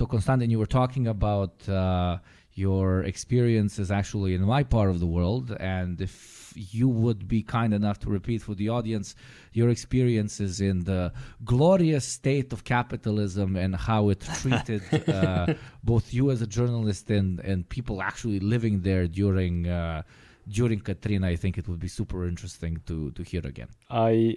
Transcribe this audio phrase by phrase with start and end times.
[0.00, 2.20] So, Konstantin, you were talking about uh,
[2.54, 7.74] your experiences actually in my part of the world, and if you would be kind
[7.74, 9.14] enough to repeat for the audience
[9.52, 11.12] your experiences in the
[11.44, 15.52] glorious state of capitalism and how it treated uh,
[15.84, 19.68] both you as a journalist and, and people actually living there during.
[19.68, 20.00] Uh,
[20.48, 23.68] during Katrina, I think it would be super interesting to to hear again.
[23.90, 24.36] I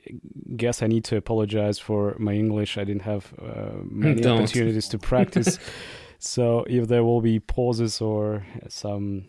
[0.55, 2.77] guess I need to apologize for my English.
[2.77, 4.39] I didn't have uh, many Don't.
[4.39, 5.59] opportunities to practice.
[6.19, 9.25] so if there will be pauses or some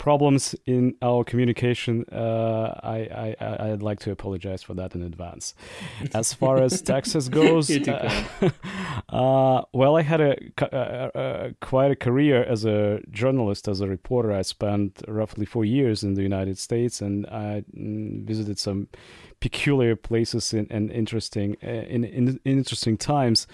[0.00, 5.54] problems in our communication, uh, I, I I'd like to apologize for that in advance.
[6.14, 8.24] As far as Texas goes, uh,
[9.10, 13.82] uh, well, I had a, ca- uh, uh, quite a career as a journalist, as
[13.82, 14.32] a reporter.
[14.32, 18.88] I spent roughly four years in the United States, and I mm, visited some
[19.40, 23.46] peculiar places in, and interesting uh, in, in interesting times.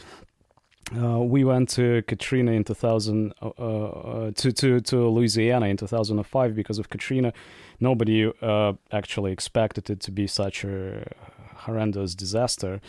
[0.94, 6.54] Uh, we went to Katrina in 2000 uh, uh, to to to Louisiana in 2005
[6.54, 7.32] because of Katrina.
[7.80, 11.04] Nobody uh, actually expected it to be such a
[11.56, 12.80] horrendous disaster,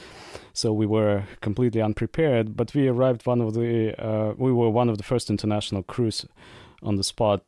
[0.54, 2.56] so we were completely unprepared.
[2.56, 6.24] But we arrived one of the uh, we were one of the first international crews
[6.84, 7.42] on the spot,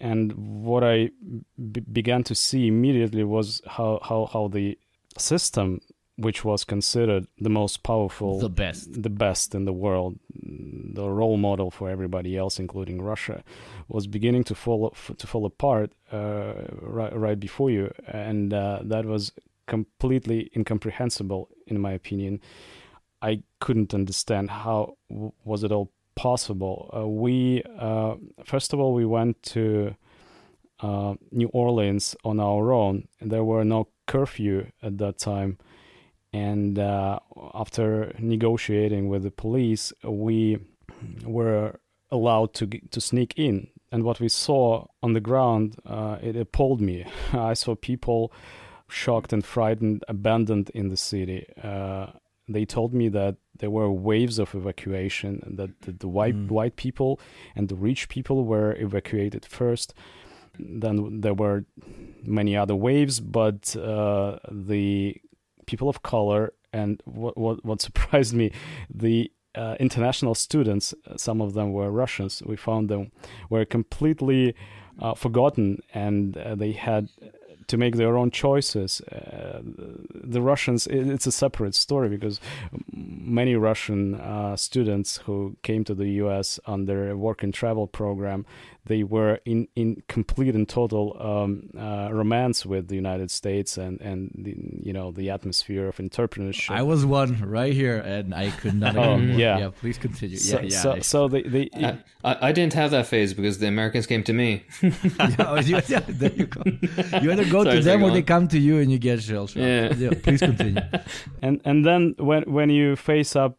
[0.00, 1.10] and what I
[1.72, 4.76] b- began to see immediately was how how how the
[5.16, 5.80] system
[6.16, 9.02] which was considered the most powerful The best.
[9.02, 10.18] the best in the world,
[10.94, 13.42] the role model for everybody else, including Russia,
[13.88, 19.04] was beginning to fall to fall apart uh, right, right before you, and uh, that
[19.06, 19.32] was
[19.66, 22.40] completely incomprehensible, in my opinion.
[23.22, 26.90] I couldn't understand how w- was it all possible.
[26.96, 29.94] Uh, we uh, first of all we went to
[30.80, 35.58] uh, New Orleans on our own, and there were no curfew at that time
[36.34, 37.18] and uh,
[37.54, 40.58] after negotiating with the police, we
[41.24, 41.78] were
[42.10, 43.68] allowed to to sneak in.
[43.92, 47.04] And what we saw on the ground, uh, it appalled me.
[47.32, 48.32] I saw people
[48.88, 51.46] shocked and frightened, abandoned in the city.
[51.62, 52.06] Uh,
[52.48, 56.50] they told me that there were waves of evacuation, and that the, the white Mm.
[56.50, 57.20] white people
[57.56, 59.94] and the rich people were evacuated first.
[60.58, 61.64] Then there were
[62.22, 65.16] many other waves, but uh, the
[65.66, 68.50] people of color and what what, what surprised me
[68.92, 73.10] the uh, international students uh, some of them were russians we found them
[73.50, 74.54] were completely
[75.00, 77.08] uh, forgotten and uh, they had
[77.66, 82.40] to make their own choices uh, the russians it, it's a separate story because
[82.92, 88.44] many russian uh, students who came to the us on their work and travel program
[88.86, 94.00] they were in, in complete and total um, uh, romance with the United States and,
[94.00, 96.70] and the, you know the atmosphere of entrepreneurship.
[96.74, 99.38] I was one right here, and I could not Oh, agree more.
[99.38, 99.58] yeah.
[99.58, 99.70] yeah.
[99.80, 100.36] Please continue.
[100.36, 100.80] so, yeah, yeah.
[100.82, 104.22] so, so they, they I, I, I didn't have that phase because the Americans came
[104.24, 104.64] to me.
[104.82, 106.62] yeah, you, yeah, there you go.
[107.22, 109.22] You either go Sorry, to them go or they come to you, and you get
[109.22, 109.56] shell shocked.
[109.96, 110.10] Yeah.
[110.22, 110.82] please continue.
[111.42, 113.56] and and then when when you face up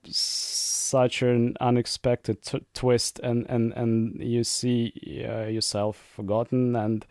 [0.85, 4.93] such an unexpected t- twist and and and you see
[5.27, 7.05] uh, yourself forgotten and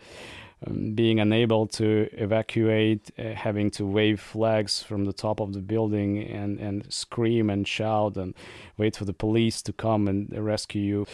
[0.67, 5.61] um, being unable to evacuate, uh, having to wave flags from the top of the
[5.61, 8.35] building and, and scream and shout and
[8.77, 11.07] wait for the police to come and rescue you.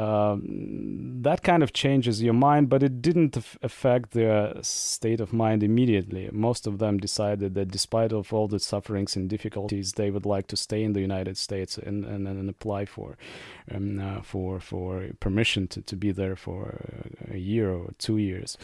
[0.00, 5.32] Um, that kind of changes your mind, but it didn't af- affect their state of
[5.32, 6.28] mind immediately.
[6.32, 10.46] Most of them decided that despite of all the sufferings and difficulties, they would like
[10.48, 13.16] to stay in the United States and, and, and apply for
[13.74, 16.80] um, uh, for for permission to, to be there for
[17.30, 18.56] a year or two years.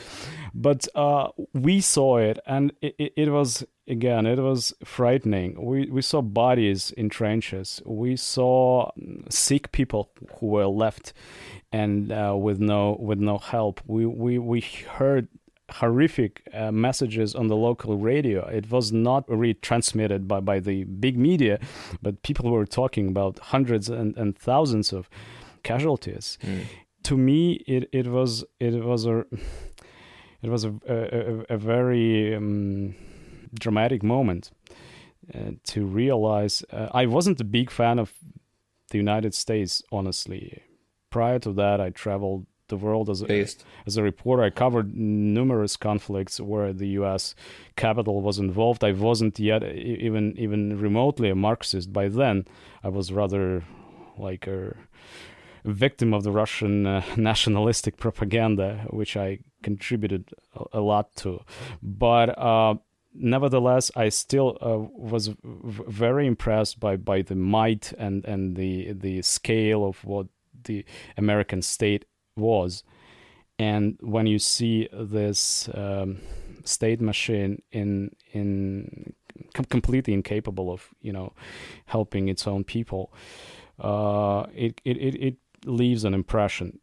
[0.54, 5.64] But uh, we saw it, and it, it, it was again it was frightening.
[5.64, 7.82] We we saw bodies in trenches.
[7.84, 11.12] We saw mm, sick people who were left
[11.72, 13.80] and uh, with no with no help.
[13.86, 15.28] We we we heard
[15.70, 18.46] horrific uh, messages on the local radio.
[18.46, 21.58] It was not retransmitted by, by the big media,
[22.00, 25.08] but people were talking about hundreds and, and thousands of
[25.62, 26.38] casualties.
[27.04, 29.24] To me, it, it was it was a
[30.46, 32.94] it was a a, a very um,
[33.58, 34.52] dramatic moment
[35.34, 36.64] uh, to realize.
[36.72, 38.12] Uh, I wasn't a big fan of
[38.90, 40.62] the United States, honestly.
[41.10, 43.26] Prior to that, I traveled the world as a,
[43.86, 44.44] as a reporter.
[44.44, 47.34] I covered numerous conflicts where the U.S.
[47.74, 48.84] capital was involved.
[48.84, 52.44] I wasn't yet even even remotely a Marxist by then.
[52.84, 53.64] I was rather
[54.16, 54.76] like a
[55.66, 61.42] victim of the Russian uh, nationalistic propaganda, which I contributed a, a lot to.
[61.82, 62.76] But uh,
[63.14, 65.36] nevertheless, I still uh, was v-
[65.88, 70.26] very impressed by, by the might and, and the the scale of what
[70.64, 70.84] the
[71.16, 72.04] American state
[72.36, 72.82] was.
[73.58, 76.20] And when you see this um,
[76.64, 79.14] state machine in in
[79.54, 81.32] com- completely incapable of you know
[81.86, 83.12] helping its own people,
[83.78, 85.36] uh, it, it, it it
[85.66, 86.78] leaves an impression.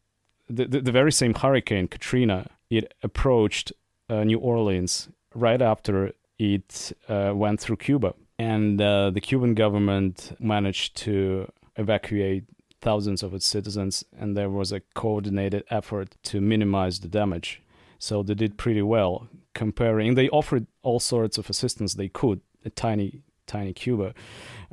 [0.49, 3.71] The, the, the very same hurricane Katrina it approached
[4.09, 10.35] uh, New Orleans right after it uh, went through Cuba, and uh, the Cuban government
[10.39, 12.43] managed to evacuate
[12.81, 17.61] thousands of its citizens, and there was a coordinated effort to minimize the damage.
[17.97, 20.15] So they did pretty well comparing.
[20.15, 23.21] They offered all sorts of assistance they could, a tiny,
[23.57, 24.13] tiny Cuba,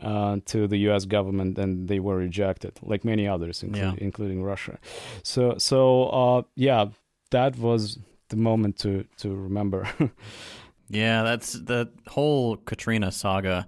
[0.03, 1.05] uh, to the U.S.
[1.06, 3.94] government, and they were rejected, like many others, inclu- Yeah.
[4.09, 4.77] including Russia.
[5.23, 5.79] So, so
[6.23, 6.87] uh, yeah,
[7.31, 7.99] that was
[8.29, 9.81] the moment to to remember.
[10.93, 13.67] Yeah, that's the whole Katrina saga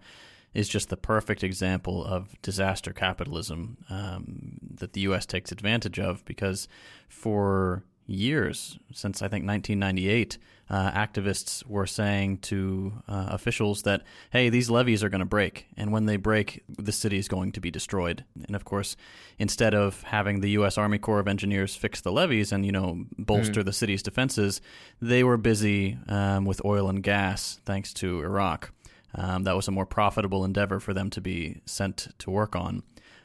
[0.55, 5.25] is just the perfect example of disaster capitalism um, that the U.S.
[5.27, 6.67] takes advantage of because
[7.09, 10.39] for years, since I think 1998,
[10.73, 15.67] uh, activists were saying to uh, officials that, hey, these levees are going to break.
[15.77, 18.25] And when they break, the city is going to be destroyed.
[18.47, 18.97] And of course,
[19.39, 20.79] instead of having the U.S.
[20.79, 24.63] Army Corps of Engineers fix the levees and, you know, bolster the city's defenses,
[25.01, 28.73] they were busy um, with oil and gas thanks to Iraq.
[29.15, 32.83] Um, that was a more profitable endeavor for them to be sent to work on.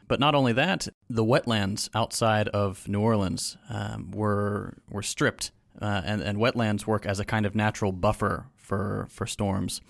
[0.09, 5.51] But not only that, the wetlands outside of New Orleans um, were were stripped,
[5.81, 9.81] uh, and and wetlands work as a kind of natural buffer for for storms.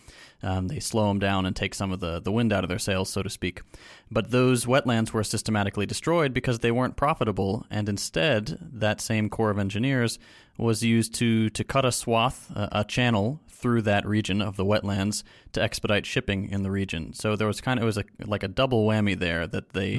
[0.43, 2.77] Um, they slow them down and take some of the, the wind out of their
[2.77, 3.61] sails, so to speak.
[4.11, 9.49] But those wetlands were systematically destroyed because they weren't profitable, and instead, that same Corps
[9.49, 10.19] of Engineers
[10.57, 14.65] was used to to cut a swath, a, a channel through that region of the
[14.65, 15.23] wetlands
[15.53, 17.13] to expedite shipping in the region.
[17.13, 19.97] So there was kind of it was a, like a double whammy there that they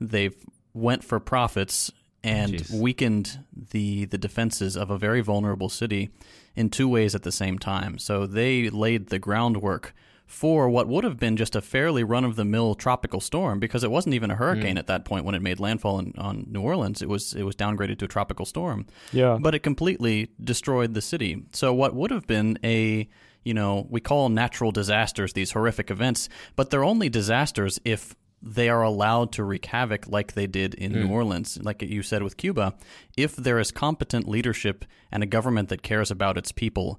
[0.00, 0.30] they
[0.72, 1.90] went for profits
[2.22, 2.80] and Jeez.
[2.80, 6.10] weakened the the defenses of a very vulnerable city
[6.54, 7.98] in two ways at the same time.
[7.98, 9.94] So they laid the groundwork
[10.30, 13.82] for what would have been just a fairly run of the mill tropical storm because
[13.82, 14.78] it wasn't even a hurricane mm.
[14.78, 17.02] at that point when it made landfall in, on New Orleans.
[17.02, 21.02] It was it was downgraded to a tropical storm yeah, but it completely destroyed the
[21.02, 21.42] city.
[21.52, 23.08] So what would have been a
[23.42, 28.68] you know we call natural disasters these horrific events, but they're only disasters if they
[28.68, 31.12] are allowed to wreak havoc like they did in New hmm.
[31.12, 32.74] Orleans, like you said with Cuba.
[33.16, 36.98] If there is competent leadership and a government that cares about its people,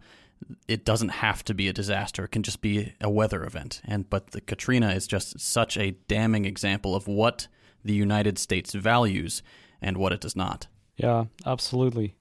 [0.68, 2.26] it doesn't have to be a disaster.
[2.26, 3.82] It can just be a weather event.
[3.86, 7.48] And but the Katrina is just such a damning example of what
[7.84, 9.42] the United States values
[9.82, 10.68] and what it does not.
[10.96, 12.16] Yeah, absolutely.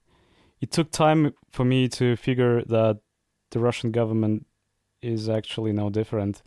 [0.59, 2.99] It took time for me to figure that
[3.51, 4.45] the Russian government
[5.01, 6.41] is actually no different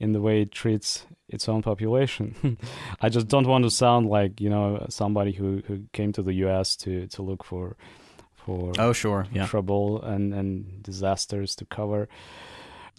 [0.00, 2.56] in the way it treats its own population.
[3.00, 6.32] I just don't want to sound like you know somebody who, who came to the
[6.44, 6.76] U.S.
[6.76, 7.76] to, to look for
[8.34, 9.26] for Oh, sure.
[9.32, 9.46] Yeah.
[9.46, 12.08] trouble and, and disasters to cover.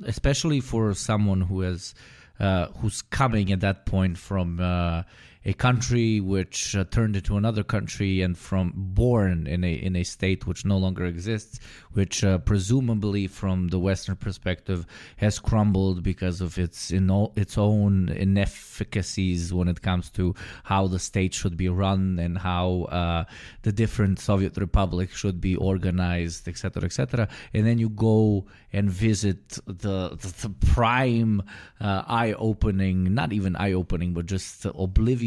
[0.05, 1.93] especially for someone who has
[2.39, 5.03] uh, who's coming at that point from uh,
[5.45, 10.03] a country which uh, turned into another country and from born in a in a
[10.03, 11.59] state which no longer exists,
[11.93, 14.85] which uh, presumably from the Western perspective
[15.17, 20.87] has crumbled because of its in all, its own inefficacies when it comes to how
[20.87, 23.23] the state should be run and how uh,
[23.61, 27.27] the different Soviet republics should be organized, etc., etc.
[27.53, 31.41] And then you go and visit the the, the prime
[31.79, 34.65] uh, eye-opening, not even eye-opening, but just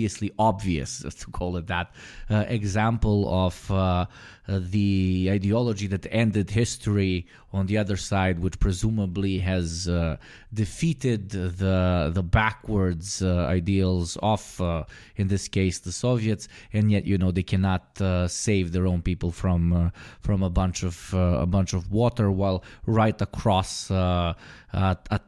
[0.02, 1.92] obliviously obvious, to call it that,
[2.30, 4.06] uh, example of uh,
[4.48, 10.16] uh, the ideology that ended history on the other side, which presumably has uh,
[10.52, 14.42] defeated the the backwards uh, ideals of,
[15.16, 17.84] in this case, the Soviets, and yet you know they cannot
[18.26, 23.20] save their own people from from a bunch of a bunch of water, while right
[23.22, 24.34] across a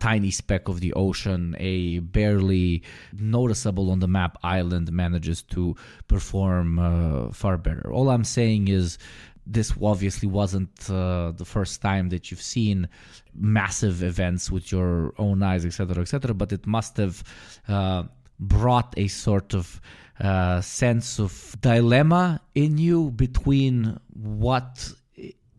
[0.00, 5.76] tiny speck of the ocean, a barely noticeable on the map island manages to
[6.08, 7.92] perform uh, far better.
[7.92, 8.98] All I'm saying is
[9.46, 12.88] this obviously wasn't uh, the first time that you've seen
[13.34, 16.34] massive events with your own eyes, etc., etc.
[16.34, 17.22] But it must have
[17.68, 18.04] uh,
[18.40, 19.80] brought a sort of
[20.20, 24.92] uh, sense of dilemma in you between what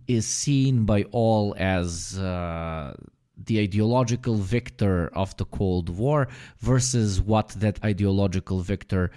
[0.08, 2.96] is seen by all as uh,
[3.44, 6.28] the ideological victor of the Cold War
[6.60, 9.12] versus what that ideological victor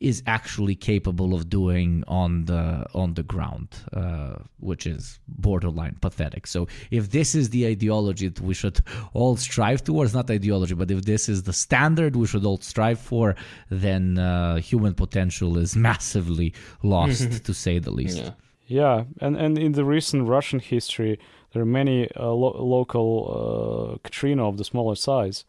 [0.00, 6.46] is actually capable of doing on the on the ground, uh, which is borderline pathetic.
[6.46, 8.80] So if this is the ideology that we should
[9.12, 13.00] all strive towards, not ideology, but if this is the standard we should all strive
[13.00, 13.34] for,
[13.70, 18.18] then uh, human potential is massively lost, to say the least.
[18.18, 18.30] Yeah.
[18.70, 21.18] Yeah, and, and in the recent Russian history,
[21.52, 25.44] there are many uh, lo- local uh, Katrina of the smaller size,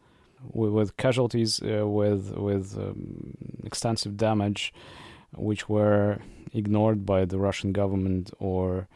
[0.52, 4.72] with, with casualties, uh, with with um, extensive damage,
[5.34, 6.18] which were
[6.52, 8.30] ignored by the Russian government.
[8.38, 8.88] Or,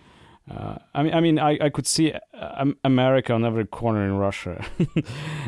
[0.51, 2.13] uh, I mean, I mean, I, I could see
[2.83, 4.65] America on every corner in Russia.
[4.79, 4.95] the,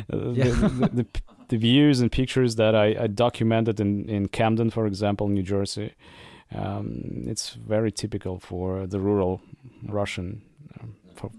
[0.09, 1.07] the, the,
[1.49, 5.95] the views and pictures that I, I documented in, in Camden, for example, New Jersey,
[6.55, 9.41] um, it's very typical for the rural
[9.87, 10.43] Russian,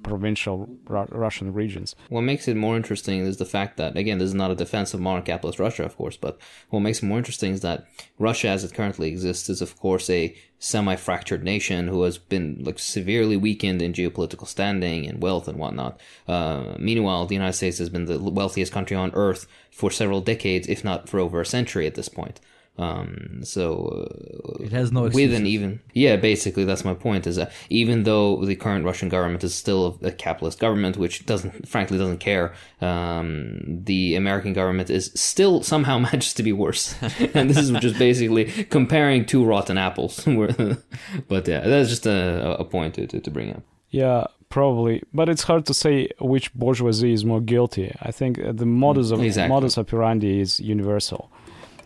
[0.03, 1.95] provincial Ru- Russian regions.
[2.09, 4.93] What makes it more interesting is the fact that, again, this is not a defense
[4.93, 7.87] of modern capitalist Russia, of course, but what makes it more interesting is that
[8.19, 12.79] Russia, as it currently exists, is, of course, a semi-fractured nation who has been like
[12.79, 15.99] severely weakened in geopolitical standing and wealth and whatnot.
[16.27, 20.67] Uh, meanwhile, the United States has been the wealthiest country on earth for several decades,
[20.67, 22.39] if not for over a century at this point.
[22.79, 27.35] Um, so uh, It has no with an even yeah basically that's my point is
[27.37, 31.97] that even though the current russian government is still a capitalist government which doesn't frankly
[31.97, 36.95] doesn't care um, the american government is still somehow manages to be worse
[37.33, 40.23] and this is just basically comparing two rotten apples
[41.27, 45.29] but yeah that's just a, a point to, to, to bring up Yeah, probably, but
[45.29, 47.87] it's hard to say which bourgeoisie is more guilty.
[48.09, 49.53] I think uh, the modus of Exactly.
[49.55, 51.31] modus operandi is universal.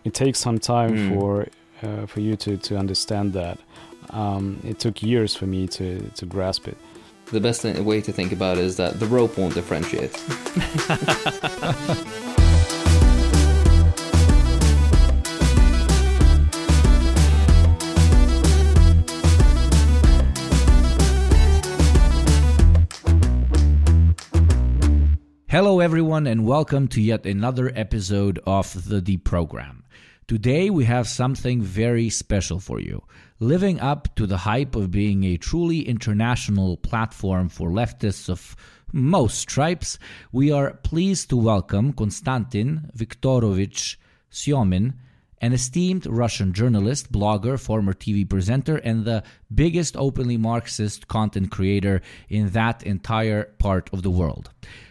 [0.04, 1.14] It takes some time Mm.
[1.14, 1.48] for
[1.84, 3.58] uh, for you to, to understand that.
[4.12, 6.78] Um, it took years for me to, to grasp it.
[7.32, 10.12] the best thing, way to think about it is that the rope won't differentiate
[25.48, 29.81] Hello, everyone, and welcome to yet another episode of the Deprogram.
[30.32, 33.04] Today, we have something very special for you.
[33.42, 38.56] Living up to the hype of being a truly international platform for leftists of
[38.94, 40.00] most stripes,
[40.32, 43.98] we are pleased to welcome Konstantin Viktorovich
[44.32, 44.94] Syomin,
[45.42, 49.24] an esteemed Russian journalist, blogger, former TV presenter, and the
[49.54, 54.50] biggest openly Marxist content creator in that entire part of the world.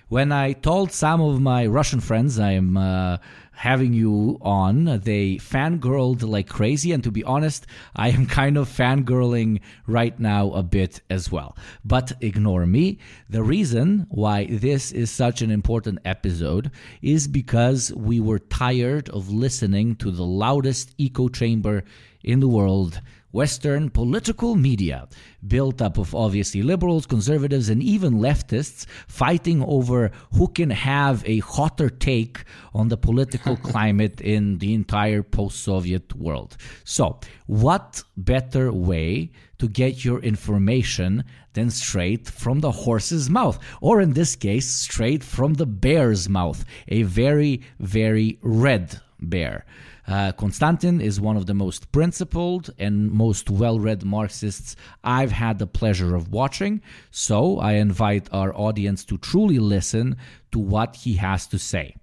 [0.08, 3.18] When I told some of my Russian friends I'm uh,
[3.60, 6.92] having you on, they fangirled like crazy.
[6.92, 11.54] And to be honest, I am kind of fangirling right now a bit as well.
[11.84, 12.96] But ignore me.
[13.28, 16.70] The reason why this is such an important episode
[17.02, 21.84] is because we were tired of listening to the loudest echo chamber
[22.24, 23.02] in the world.
[23.32, 25.08] Western political media,
[25.46, 31.38] built up of obviously liberals, conservatives, and even leftists, fighting over who can have a
[31.38, 32.44] hotter take
[32.74, 36.56] on the political climate in the entire post Soviet world.
[36.84, 43.58] So, what better way to get your information than straight from the horse's mouth?
[43.80, 49.64] Or in this case, straight from the bear's mouth, a very, very red bear.
[50.10, 54.74] Uh, Konstantin is one of the most principled and most well read Marxists
[55.04, 60.16] I've had the pleasure of watching, so I invite our audience to truly listen
[60.50, 61.94] to what he has to say.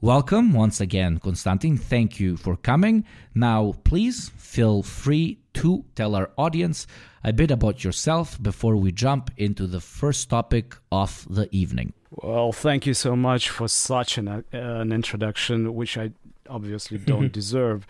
[0.00, 1.76] Welcome once again, Konstantin.
[1.76, 3.04] Thank you for coming.
[3.34, 6.86] Now, please feel free to tell our audience
[7.22, 11.92] a bit about yourself before we jump into the first topic of the evening.
[12.10, 16.12] Well, thank you so much for such an, uh, an introduction, which I
[16.48, 17.86] obviously don't deserve.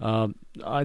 [0.00, 0.34] Um,
[0.64, 0.84] I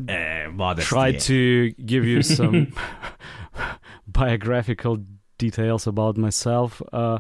[0.80, 2.74] tried to give you some
[4.08, 5.04] biographical
[5.38, 6.82] details about myself.
[6.94, 7.20] Uh,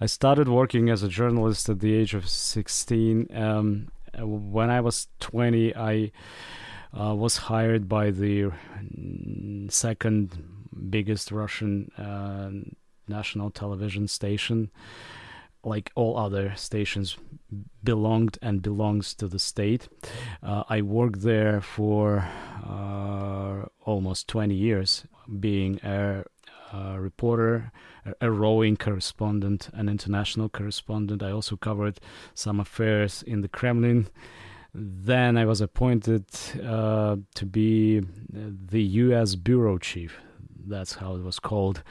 [0.00, 3.28] I started working as a journalist at the age of 16.
[3.34, 6.12] Um, when I was 20, I
[6.98, 8.52] uh, was hired by the
[9.68, 10.44] second
[10.90, 12.50] biggest Russian uh,
[13.08, 14.70] national television station.
[15.64, 17.16] Like all other stations,
[17.84, 19.88] belonged and belongs to the state.
[20.42, 22.28] Uh, I worked there for
[22.66, 25.04] uh, almost 20 years,
[25.40, 26.24] being a,
[26.72, 27.72] a reporter,
[28.06, 31.22] a, a rowing correspondent, an international correspondent.
[31.22, 32.00] I also covered
[32.34, 34.08] some affairs in the Kremlin.
[34.74, 36.24] Then I was appointed
[36.64, 38.00] uh, to be
[38.30, 39.34] the U.S.
[39.34, 40.18] bureau chief.
[40.66, 41.82] That's how it was called.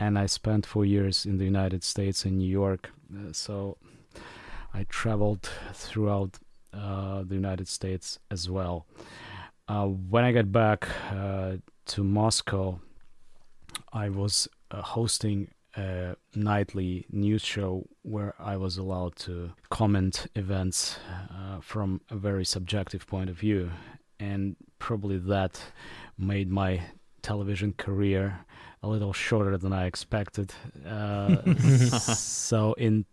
[0.00, 2.90] And I spent four years in the United States in New York.
[3.14, 3.76] Uh, so
[4.72, 6.38] I traveled throughout
[6.72, 8.86] uh, the United States as well.
[9.68, 10.88] uh, when I got back
[11.86, 12.80] to Moscow,
[13.92, 20.98] I was hosting a nightly news show where I was allowed to comment events
[21.30, 23.70] uh, from a very subjective point of view,
[24.20, 25.60] and probably that
[26.18, 26.82] made my
[27.22, 28.44] television career
[28.82, 30.52] a little shorter than I expected.
[30.86, 31.54] Uh,
[32.14, 33.06] so in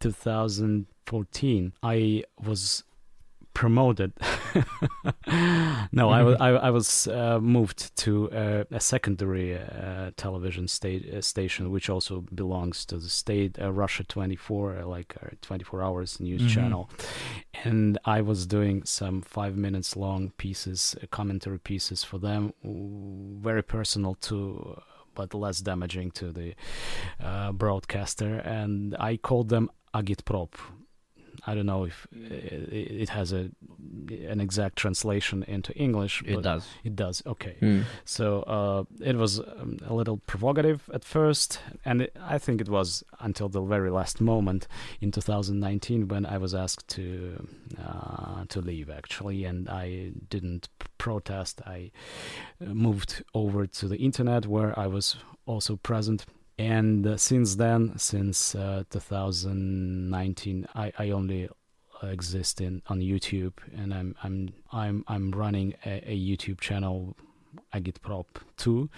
[0.00, 2.84] 2014, I was
[3.56, 4.12] promoted.
[5.90, 11.02] no, I was I, I was uh, moved to uh, a secondary uh, television state
[11.08, 16.20] uh, station, which also belongs to the state, uh, Russia 24, uh, like 24 hours
[16.20, 16.50] news mm-hmm.
[16.50, 16.90] channel.
[17.64, 22.52] And I was doing some five minutes long pieces, commentary pieces for them,
[23.42, 24.82] very personal to
[25.16, 26.54] but less damaging to the
[27.20, 28.36] uh, broadcaster.
[28.36, 30.50] And I called them agitprop,
[31.46, 33.50] I don't know if it has a
[34.28, 36.22] an exact translation into English.
[36.26, 36.66] It does.
[36.84, 37.22] It does.
[37.26, 37.56] Okay.
[37.60, 37.84] Mm.
[38.04, 42.68] So uh, it was um, a little provocative at first, and it, I think it
[42.68, 44.66] was until the very last moment
[45.00, 47.46] in 2019 when I was asked to
[47.82, 51.62] uh, to leave actually, and I didn't protest.
[51.66, 51.90] I
[52.60, 56.26] uh, moved over to the internet where I was also present
[56.58, 61.48] and uh, since then since uh, 2019 i i only
[62.02, 63.54] exist in on youtube.
[63.76, 67.16] And i'm i'm i'm i'm running a, a youtube channel
[67.74, 68.26] agitprop
[68.58, 68.88] 2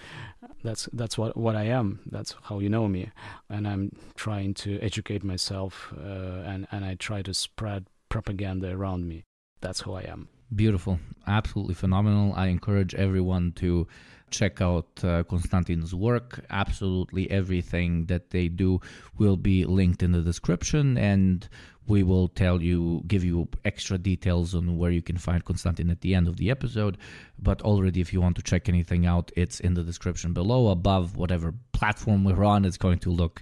[0.63, 1.99] that's that's what what i am.
[2.11, 3.11] That's how you know me.
[3.49, 9.07] And i'm trying to educate myself uh, and and i try to spread propaganda around
[9.07, 9.23] me.
[9.61, 10.27] That's who i am.
[10.53, 10.99] Beautiful.
[11.27, 12.33] Absolutely phenomenal.
[12.35, 13.87] I encourage everyone to
[14.31, 16.45] check out uh, Konstantin's work.
[16.49, 18.79] Absolutely everything that they do
[19.17, 21.47] will be linked in the description, and
[21.89, 26.01] we will tell you, give you extra details on where you can find Konstantin at
[26.01, 26.97] the end of the episode.
[27.39, 31.17] But already, if you want to check anything out, it's in the description below, above
[31.17, 32.63] whatever platform we're on.
[32.63, 33.41] It's going to look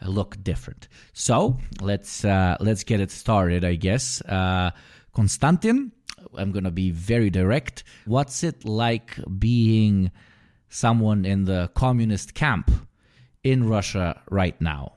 [0.00, 0.88] uh, look different.
[1.12, 4.22] So let's uh, let's get it started, I guess.
[4.22, 4.70] Uh,
[5.12, 5.90] Konstantin,
[6.36, 7.82] I'm going to be very direct.
[8.06, 10.12] What's it like being
[10.68, 12.70] someone in the communist camp
[13.42, 14.92] in Russia right now.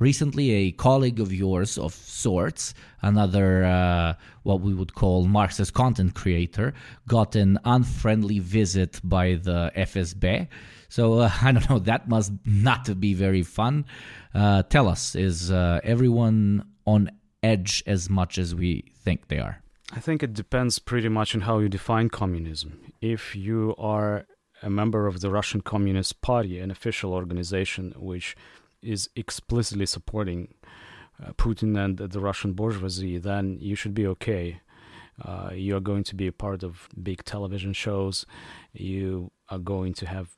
[0.00, 6.14] Recently, a colleague of yours, of sorts, another uh, what we would call Marxist content
[6.14, 6.74] creator,
[7.06, 10.48] got an unfriendly visit by the FSB.
[10.88, 11.78] So uh, I don't know.
[11.78, 13.84] That must not be very fun.
[14.34, 17.10] Uh, tell us, is uh, everyone on
[17.44, 19.62] edge as much as we think they are?
[19.92, 22.92] I think it depends pretty much on how you define communism.
[23.00, 24.26] If you are
[24.64, 28.34] a member of the Russian Communist Party, an official organization which
[28.82, 30.54] is explicitly supporting
[31.22, 34.60] uh, Putin and the Russian bourgeoisie, then you should be okay.
[35.22, 38.26] Uh, you are going to be a part of big television shows.
[38.72, 40.30] You are going to have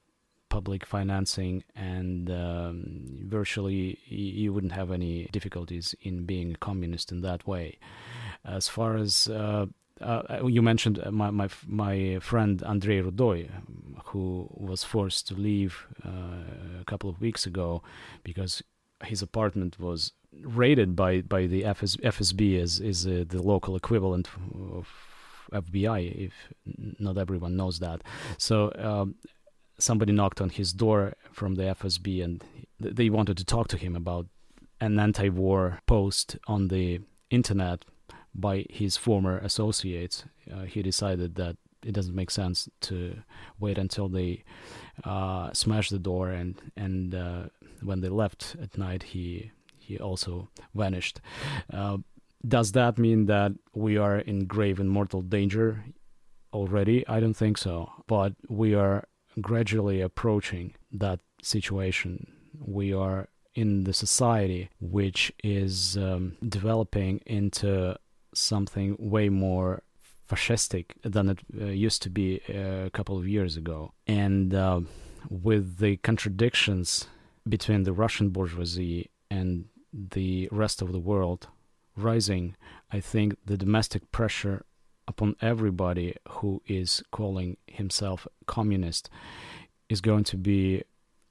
[0.49, 7.23] public financing, and um, virtually you wouldn't have any difficulties in being a communist in
[7.23, 7.79] that way.
[8.45, 9.67] As far as uh,
[10.01, 13.49] uh, you mentioned uh, my my my friend Andrei Rudoy,
[14.07, 17.83] who was forced to leave uh, a couple of weeks ago
[18.23, 18.63] because
[19.05, 24.29] his apartment was raided by by the FS, FSB as is uh, the local equivalent
[24.73, 24.89] of
[25.53, 26.27] FBI.
[26.27, 26.35] If
[26.99, 28.03] not everyone knows that,
[28.39, 28.73] so.
[28.79, 29.17] Um,
[29.79, 32.43] somebody knocked on his door from the FSB and
[32.81, 34.27] they wanted to talk to him about
[34.81, 37.85] an anti-war post on the internet
[38.41, 43.17] by his former associates, uh, he decided that it doesn't make sense to
[43.61, 44.45] wait until they
[45.05, 47.43] uh, smash the door and and uh,
[47.83, 51.21] when they left at night he he also vanished.
[51.73, 51.99] Uh,
[52.47, 55.85] does that mean that we are in grave and mortal danger
[56.53, 57.07] already?
[57.09, 59.05] I don't think so, but we are
[59.41, 62.33] gradually approaching that situation.
[62.59, 67.97] We are in the society which is um, developing into
[68.37, 69.83] something way more
[70.29, 73.93] fascistic than it uh, used to be uh, a couple of years ago.
[74.07, 74.81] And uh,
[75.31, 77.09] with the contradictions
[77.49, 81.49] between the Russian bourgeoisie and the rest of the world
[81.97, 82.57] rising,
[82.93, 84.65] I think the domestic pressure
[85.09, 89.09] upon everybody who is calling himself communist
[89.89, 90.83] is going to be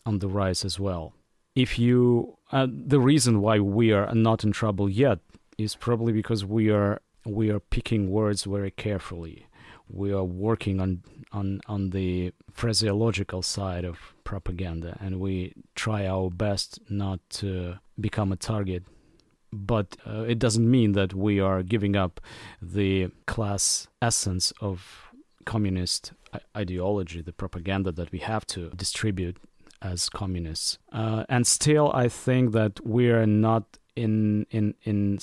[0.06, 1.14] on the rise as well.
[1.56, 5.20] If you, uh, the reason why we are not in trouble yet
[5.58, 9.48] is probably because we are we are picking words very carefully.
[9.90, 16.30] We are working on on on the phraseological side of propaganda, and we try our
[16.30, 18.84] best not to become a target.
[19.52, 22.20] But uh, it doesn't mean that we are giving up
[22.62, 25.06] the class essence of
[25.46, 26.12] communist
[26.58, 29.38] ideology, the propaganda that we have to distribute
[29.82, 30.78] as communists.
[30.92, 35.20] Uh, and still, I think that we are not in in in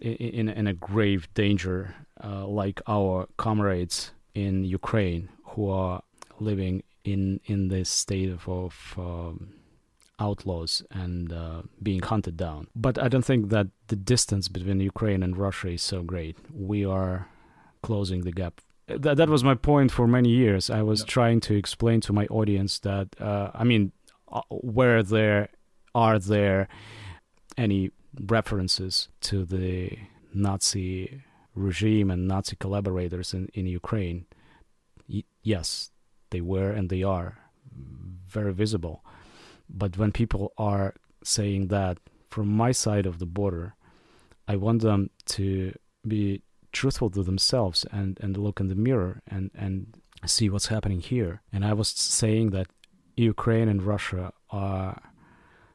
[0.00, 6.02] in, in a grave danger uh, like our comrades in Ukraine who are
[6.40, 9.54] living in in this state of, of um,
[10.18, 12.68] outlaws and uh, being hunted down.
[12.74, 16.36] But I don't think that the distance between Ukraine and Russia is so great.
[16.52, 17.28] We are
[17.82, 18.60] closing the gap.
[18.86, 20.70] That that was my point for many years.
[20.70, 23.92] I was trying to explain to my audience that uh, I mean,
[24.28, 25.48] uh, where there
[25.94, 26.68] are there
[27.56, 29.98] any references to the
[30.32, 31.22] Nazi
[31.54, 34.26] regime and Nazi collaborators in, in Ukraine?
[35.08, 35.90] Y- yes,
[36.30, 37.38] they were and they are
[38.26, 39.04] very visible.
[39.68, 41.98] But when people are saying that
[42.28, 43.74] from my side of the border,
[44.46, 45.72] I want them to
[46.06, 49.96] be truthful to themselves and, and look in the mirror and, and
[50.26, 51.42] see what's happening here.
[51.52, 52.66] And I was saying that
[53.16, 55.00] Ukraine and Russia are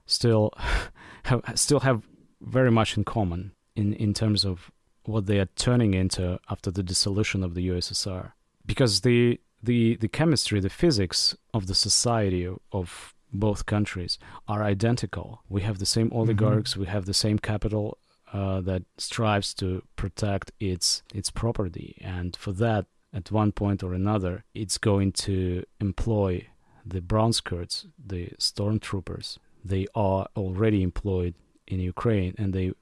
[0.05, 0.51] still
[1.23, 2.03] have still have
[2.41, 4.71] very much in common in, in terms of
[5.03, 8.33] what they are turning into after the dissolution of the USSR.
[8.65, 15.43] Because the the the chemistry, the physics of the society of both countries are identical.
[15.49, 16.19] We have the same mm-hmm.
[16.19, 16.81] oligarchs, mm-hmm.
[16.81, 17.97] we have the same capital
[18.31, 23.93] uh, that strives to protect its its property, and for that, at one point or
[23.93, 26.47] another, it's going to employ
[26.85, 29.37] the brown skirts, the stormtroopers.
[29.63, 31.35] They are already employed
[31.69, 32.73] in Ukraine, and they,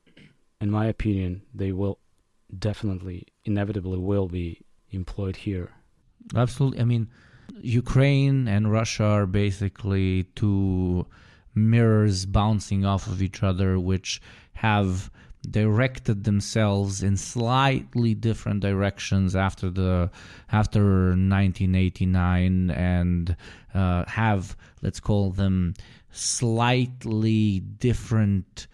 [0.59, 1.99] in my opinion, they will
[2.57, 5.69] definitely, inevitably, will be employed here.
[6.35, 6.79] Absolutely.
[6.79, 7.09] I mean,
[7.61, 11.05] Ukraine and Russia are basically two
[11.53, 14.21] mirrors bouncing off of each other, which
[14.53, 15.11] have
[15.49, 20.09] directed themselves in slightly different directions after the
[20.51, 23.35] after 1989 and
[23.73, 25.73] uh, have let's call them
[26.11, 28.67] slightly different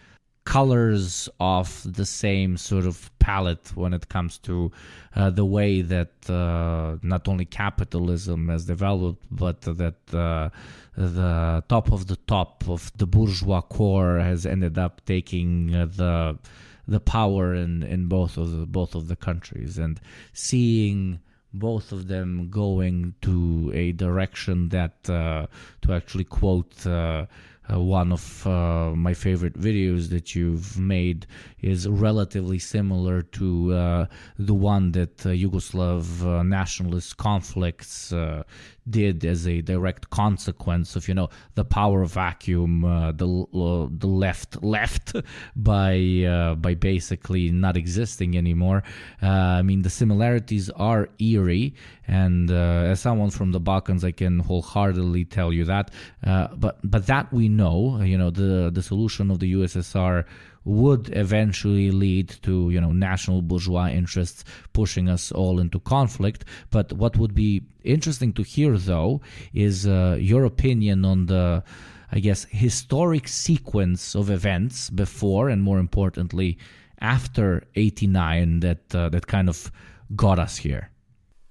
[0.45, 4.71] colors of the same sort of palette when it comes to
[5.15, 10.49] uh, the way that uh, not only capitalism has developed, but that uh,
[10.97, 16.37] the top of the top of the bourgeois core has ended up taking uh, the
[16.85, 19.77] the power in, in both of the, both of the countries.
[19.77, 20.01] And
[20.33, 21.21] seeing
[21.53, 25.47] both of them going to a direction that, uh,
[25.83, 27.25] to actually quote uh,
[27.71, 31.25] uh, one of uh, my favorite videos that you've made
[31.61, 34.05] is relatively similar to uh,
[34.37, 38.43] the one that uh, Yugoslav uh, nationalist conflicts uh,
[38.89, 44.07] did as a direct consequence of you know the power vacuum, uh, the uh, the
[44.07, 45.15] left left
[45.55, 48.83] by uh, by basically not existing anymore.
[49.21, 51.75] Uh, I mean the similarities are eerie,
[52.07, 55.91] and uh, as someone from the Balkans, I can wholeheartedly tell you that.
[56.25, 60.25] Uh, but but that we know, you know the the solution of the USSR
[60.65, 66.45] would eventually lead to you know national bourgeois interests pushing us all into conflict.
[66.71, 69.21] But what would be interesting to hear though
[69.53, 71.63] is uh, your opinion on the
[72.11, 76.59] I guess historic sequence of events before and more importantly
[76.99, 79.71] after 89 that uh, that kind of
[80.15, 80.89] got us here.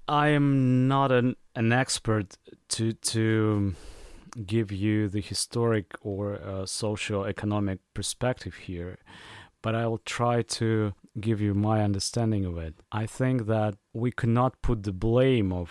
[0.09, 2.39] I am not an an expert
[2.71, 3.75] to to
[4.47, 8.99] give you the historic or uh, socio-economic perspective here,
[9.61, 12.75] but I will try to give you my understanding of it.
[12.91, 15.71] I think that we cannot put the blame of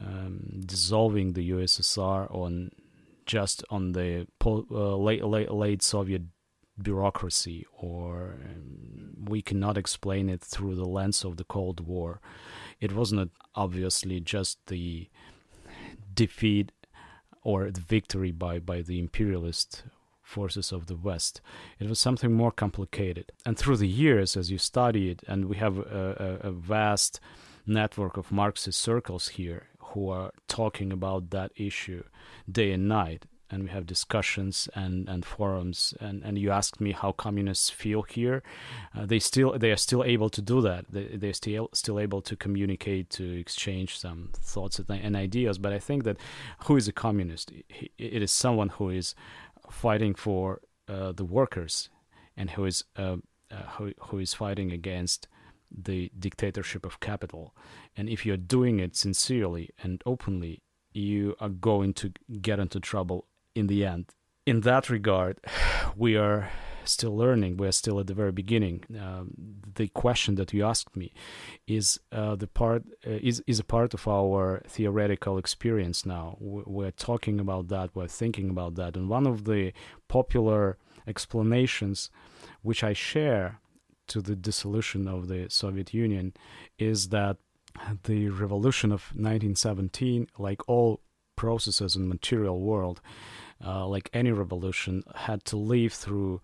[0.00, 2.70] um, dissolving the USSR on
[3.24, 6.22] just on the po- uh, late, late late Soviet
[6.80, 12.20] bureaucracy, or um, we cannot explain it through the lens of the Cold War.
[12.80, 15.08] It was not obviously just the
[16.14, 16.72] defeat
[17.42, 19.84] or the victory by, by the imperialist
[20.22, 21.40] forces of the West.
[21.78, 23.32] It was something more complicated.
[23.44, 27.20] And through the years, as you study it, and we have a, a, a vast
[27.66, 32.02] network of Marxist circles here who are talking about that issue
[32.50, 36.92] day and night and we have discussions and, and forums and, and you asked me
[36.92, 38.42] how communists feel here
[38.96, 40.86] uh, they still they are still able to do that.
[40.90, 45.58] They, they're still still able to communicate to exchange some thoughts and ideas.
[45.58, 46.16] But i think that
[46.66, 47.52] who is a communist?
[47.98, 49.14] It is someone who is
[49.70, 51.88] fighting for uh, the workers
[52.36, 53.16] and who is uh,
[53.50, 55.28] uh, who, who is fighting against
[55.70, 57.54] the dictatorship of capital.
[57.96, 60.62] And if you're doing it sincerely and openly
[60.94, 62.12] you are going to
[62.42, 64.06] get into trouble in the end.
[64.46, 65.38] In that regard,
[65.96, 66.50] we are
[66.84, 67.56] still learning.
[67.56, 68.84] We're still at the very beginning.
[69.00, 69.30] Um,
[69.74, 71.12] the question that you asked me
[71.66, 76.36] is uh, the part uh, is is a part of our theoretical experience now.
[76.40, 77.90] We're talking about that.
[77.94, 78.96] We're thinking about that.
[78.96, 79.72] And one of the
[80.08, 82.10] popular explanations,
[82.62, 83.60] which I share
[84.08, 86.34] to the dissolution of the Soviet Union,
[86.78, 87.36] is that
[88.04, 91.00] the revolution of 1917, like all
[91.36, 93.00] processes in material world,
[93.64, 96.40] uh, like any revolution, had to live through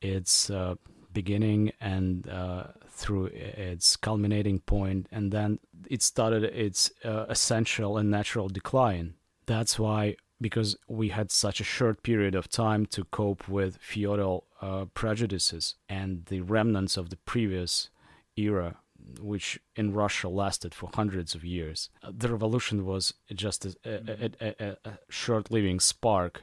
[0.00, 0.74] its uh,
[1.12, 8.10] beginning and uh, through its culminating point, and then it started its uh, essential and
[8.10, 9.14] natural decline.
[9.46, 14.46] That's why, because we had such a short period of time to cope with feudal
[14.60, 17.90] uh, prejudices and the remnants of the previous
[18.36, 18.76] era
[19.20, 21.90] which in Russia lasted for hundreds of years.
[22.10, 26.42] The revolution was just a, a, a, a short-living spark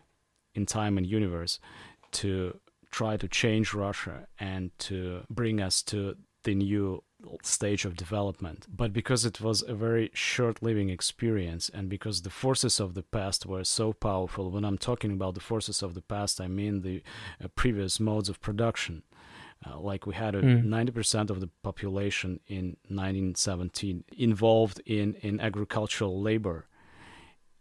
[0.55, 1.59] in time and universe
[2.11, 2.59] to
[2.91, 7.03] try to change Russia and to bring us to the new
[7.41, 8.67] stage of development.
[8.69, 13.03] But because it was a very short living experience and because the forces of the
[13.03, 16.81] past were so powerful, when I'm talking about the forces of the past, I mean
[16.81, 17.01] the
[17.43, 19.03] uh, previous modes of production.
[19.65, 20.65] Uh, like we had a mm.
[20.65, 26.67] 90% of the population in 1917 involved in, in agricultural labor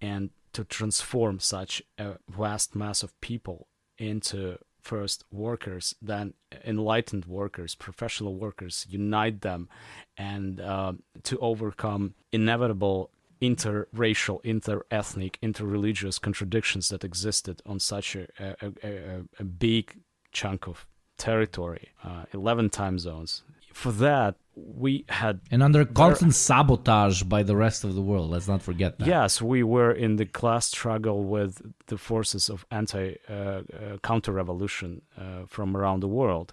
[0.00, 6.34] and to transform such a vast mass of people into first workers, then
[6.64, 9.68] enlightened workers, professional workers, unite them,
[10.16, 13.10] and uh, to overcome inevitable
[13.40, 19.98] interracial, interethnic, interreligious contradictions that existed on such a, a, a, a big
[20.30, 20.86] chunk of
[21.18, 23.42] territory, uh, 11 time zones.
[23.72, 28.30] For that, we had and under constant sabotage by the rest of the world.
[28.30, 29.08] Let's not forget that.
[29.08, 33.62] Yes we were in the class struggle with the forces of anti uh, uh,
[34.02, 36.52] counter revolution uh, from around the world.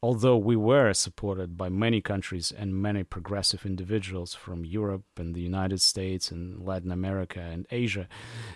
[0.00, 5.40] Although we were supported by many countries and many progressive individuals from Europe and the
[5.40, 8.06] United States and Latin America and Asia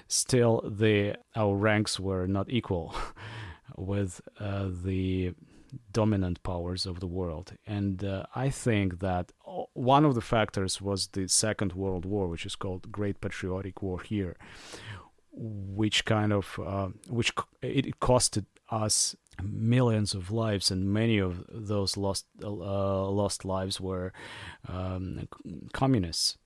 [0.07, 2.94] still the our ranks were not equal
[3.76, 5.35] with uh, the
[5.92, 7.52] dominant powers of the world.
[7.66, 9.33] And uh, I think that
[9.74, 14.00] one of the factors was the Second World War, which is called Great Patriotic War
[14.00, 14.37] here,
[15.33, 21.44] which kind of uh, which it, it costed us millions of lives, and many of
[21.48, 24.12] those lost uh, lost lives were
[24.68, 25.28] um,
[25.72, 26.37] communists.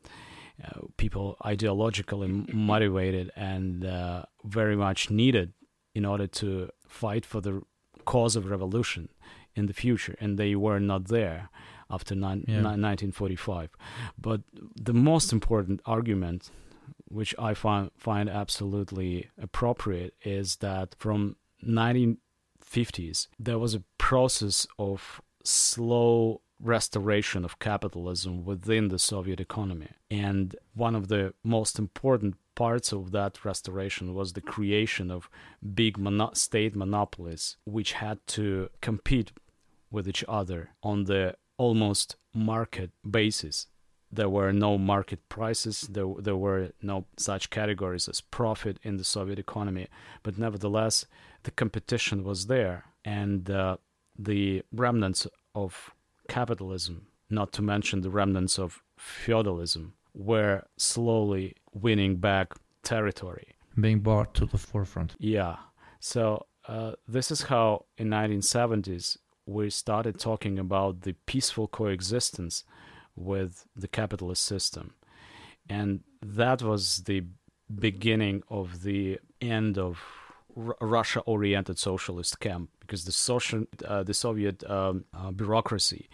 [0.62, 5.52] Uh, people ideologically motivated and uh, very much needed
[5.94, 7.62] in order to fight for the
[8.04, 9.08] cause of revolution
[9.54, 11.50] in the future, and they were not there
[11.90, 12.62] after ni- yeah.
[12.62, 13.70] 1945.
[14.18, 14.40] But
[14.80, 16.50] the most important argument,
[17.08, 25.20] which I find find absolutely appropriate, is that from 1950s there was a process of
[25.44, 29.88] slow restoration of capitalism within the Soviet economy.
[30.10, 35.28] And one of the most important parts of that restoration was the creation of
[35.74, 39.32] big mono- state monopolies, which had to compete
[39.90, 43.66] with each other on the almost market basis.
[44.10, 49.04] There were no market prices, there, there were no such categories as profit in the
[49.04, 49.86] Soviet economy,
[50.22, 51.06] but nevertheless,
[51.44, 53.76] the competition was there, and uh,
[54.18, 55.94] the remnants of
[56.28, 63.48] capitalism, not to mention the remnants of feudalism, were slowly winning back territory.
[63.78, 65.14] Being brought to the forefront.
[65.18, 65.56] Yeah.
[66.00, 72.64] So uh, this is how in 1970s we started talking about the peaceful coexistence
[73.16, 74.94] with the capitalist system.
[75.68, 77.24] And that was the
[77.74, 80.00] beginning of the end of
[80.56, 86.08] R- Russia-oriented socialist camp because the social, uh, the Soviet um, uh, bureaucracy,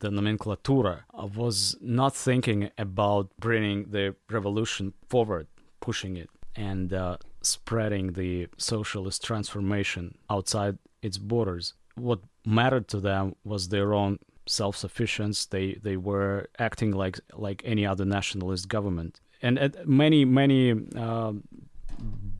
[0.00, 5.46] the nomenclatura, uh, was not thinking about bringing the revolution forward,
[5.80, 11.74] pushing it, and uh, spreading the socialist transformation outside its borders.
[11.96, 15.48] What mattered to them was their own self-sufficiency.
[15.50, 20.72] They they were acting like like any other nationalist government, and many many.
[20.96, 21.34] Uh,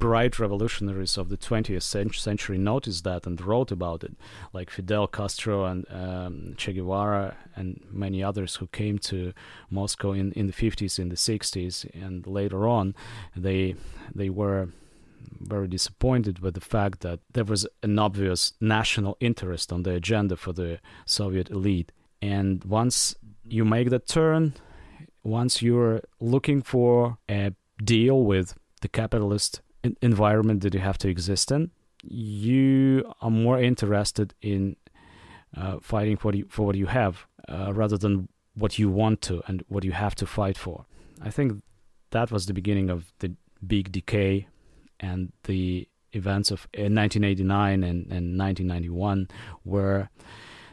[0.04, 4.12] bright revolutionaries of the 20th century noticed that and wrote about it,
[4.52, 9.32] like Fidel Castro and um, Che Guevara and many others who came to
[9.70, 12.94] Moscow in, in the 50s, in the 60s, and later on,
[13.34, 13.76] they
[14.14, 14.68] they were
[15.40, 20.36] very disappointed with the fact that there was an obvious national interest on the agenda
[20.36, 21.92] for the Soviet elite.
[22.20, 23.14] And once
[23.48, 24.52] you make that turn,
[25.22, 29.62] once you're looking for a deal with the capitalist
[30.00, 31.70] environment that you have to exist in,
[32.02, 34.76] you are more interested in
[35.56, 39.42] uh, fighting for, you, for what you have uh, rather than what you want to
[39.46, 40.86] and what you have to fight for.
[41.22, 41.62] I think
[42.10, 43.34] that was the beginning of the
[43.66, 44.48] big decay
[45.00, 49.28] and the events of 1989 and, and 1991
[49.64, 50.08] were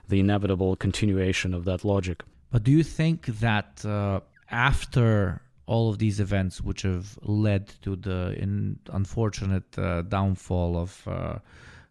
[0.08, 2.24] the inevitable continuation of that logic.
[2.52, 4.20] But do you think that uh,
[4.50, 8.22] after all of these events, which have led to the
[8.92, 11.38] unfortunate uh, downfall of uh,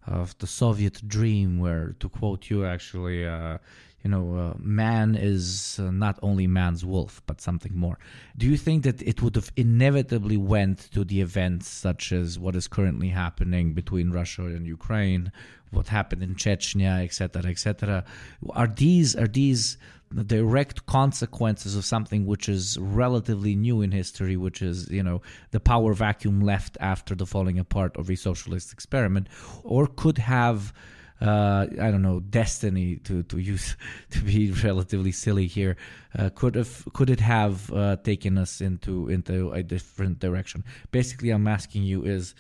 [0.06, 3.58] of the Soviet dream, where, to quote you, actually, uh,
[4.02, 7.98] you know, uh, man is uh, not only man's wolf, but something more.
[8.36, 12.56] Do you think that it would have inevitably went to the events such as what
[12.56, 15.32] is currently happening between Russia and Ukraine,
[15.70, 18.04] what happened in Chechnya, etc., etc.?
[18.50, 24.36] Are these are these the direct consequences of something which is relatively new in history,
[24.36, 28.72] which is, you know, the power vacuum left after the falling apart of a socialist
[28.72, 29.28] experiment,
[29.62, 30.72] or could have,
[31.20, 33.76] uh, I don't know, destiny to, to use
[34.10, 35.76] to be relatively silly here,
[36.18, 40.64] uh, could have could it have uh, taken us into into a different direction?
[40.90, 42.34] Basically, I'm asking you is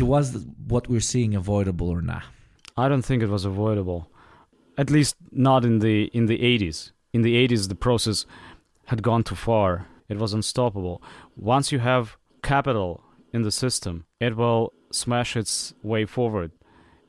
[0.00, 2.24] was what we're seeing avoidable or not?
[2.78, 4.10] I don't think it was avoidable
[4.78, 6.92] at least not in the in the 80s.
[7.12, 8.24] In the 80s, the process
[8.86, 9.88] had gone too far.
[10.08, 11.02] It was unstoppable.
[11.36, 16.52] Once you have capital in the system, it will smash its way forward,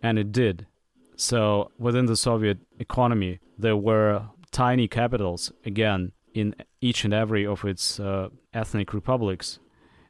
[0.02, 0.66] and it did.
[1.16, 7.64] So within the Soviet economy, there were tiny capitals again in each and every of
[7.66, 9.60] its uh, ethnic republics.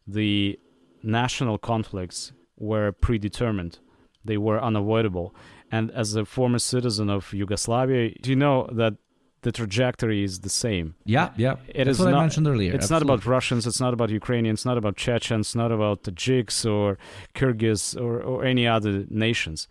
[0.07, 0.59] The
[1.03, 3.79] national conflicts were predetermined;
[4.23, 5.35] they were unavoidable
[5.71, 8.95] and as a former citizen of Yugoslavia, do you know that
[9.41, 10.95] the trajectory is the same?
[11.05, 11.55] Yeah, yeah.
[11.67, 12.73] It That's is what not, I mentioned earlier.
[12.73, 13.07] It's Absolutely.
[13.07, 13.67] not about Russians.
[13.67, 14.59] It's not about Ukrainians.
[14.59, 15.47] It's not about Chechens.
[15.47, 16.97] It's not about Tajiks or
[17.35, 19.67] Kyrgyz or, or any other nations,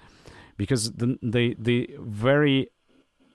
[0.57, 2.71] because the the the very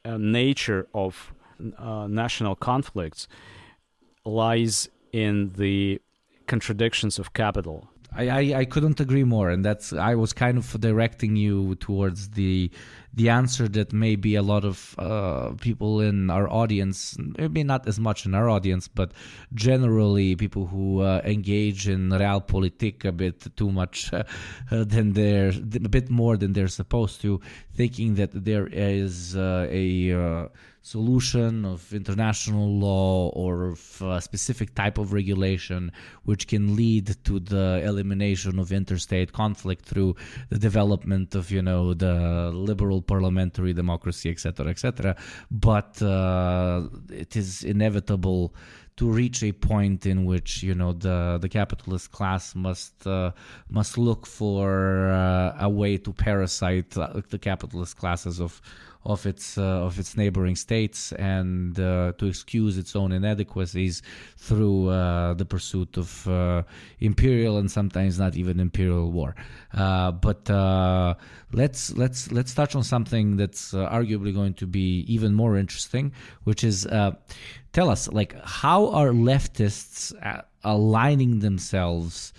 [0.06, 1.34] uh, nature of
[1.78, 3.28] uh, national conflicts
[4.26, 6.02] lies in the
[6.47, 10.80] contradictions of capital I, I, I couldn't agree more, and that's I was kind of
[10.80, 12.69] directing you towards the
[13.15, 17.99] the answer that maybe a lot of uh, people in our audience, maybe not as
[17.99, 19.12] much in our audience, but
[19.54, 24.23] generally people who uh, engage in realpolitik a bit too much uh,
[24.69, 27.39] than they're a bit more than they're supposed to,
[27.76, 30.47] thinking that there is uh, a uh,
[30.84, 35.89] solution of international law or of a specific type of regulation
[36.26, 40.13] which can lead to the elimination of interstate conflict through
[40.50, 45.15] the development of you know the liberal parliamentary democracy etc etc
[45.50, 48.54] but uh, it is inevitable
[48.98, 53.32] to reach a point in which you know the the capitalist class must uh,
[53.69, 58.62] must look for uh, a way to parasite uh, the capitalist classes of
[59.06, 64.02] of its uh, of its neighboring states and uh, to excuse its own inadequacies
[64.38, 66.28] through uh, the pursuit of
[67.00, 69.36] imperial and sometimes not even imperial war.
[69.74, 70.50] but
[71.52, 76.12] let's let's let's touch on something that's arguably going to be even more interesting,
[76.44, 76.88] which is
[77.74, 80.13] tell us like how are leftists
[80.63, 82.34] aligning themselves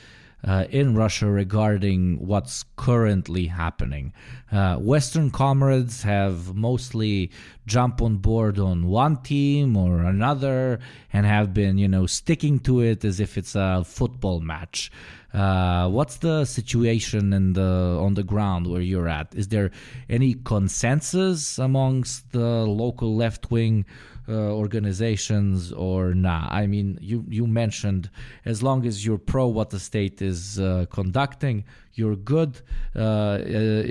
[0.46, 4.12] uh, in Russia regarding what's currently happening.
[4.52, 7.30] Uh, Western comrades have mostly
[7.66, 10.78] jumped on board on one team or another
[11.12, 14.90] and have been, you know, sticking to it as if it's a football match.
[15.32, 19.34] Uh, what's the situation in the on the ground where you're at?
[19.34, 19.72] Is there
[20.08, 23.84] any consensus amongst the local left wing?
[24.28, 26.50] Uh, organizations or not.
[26.52, 28.10] I mean, you you mentioned
[28.44, 32.60] as long as you're pro what the state is uh, conducting, you're good.
[32.96, 33.38] Uh, uh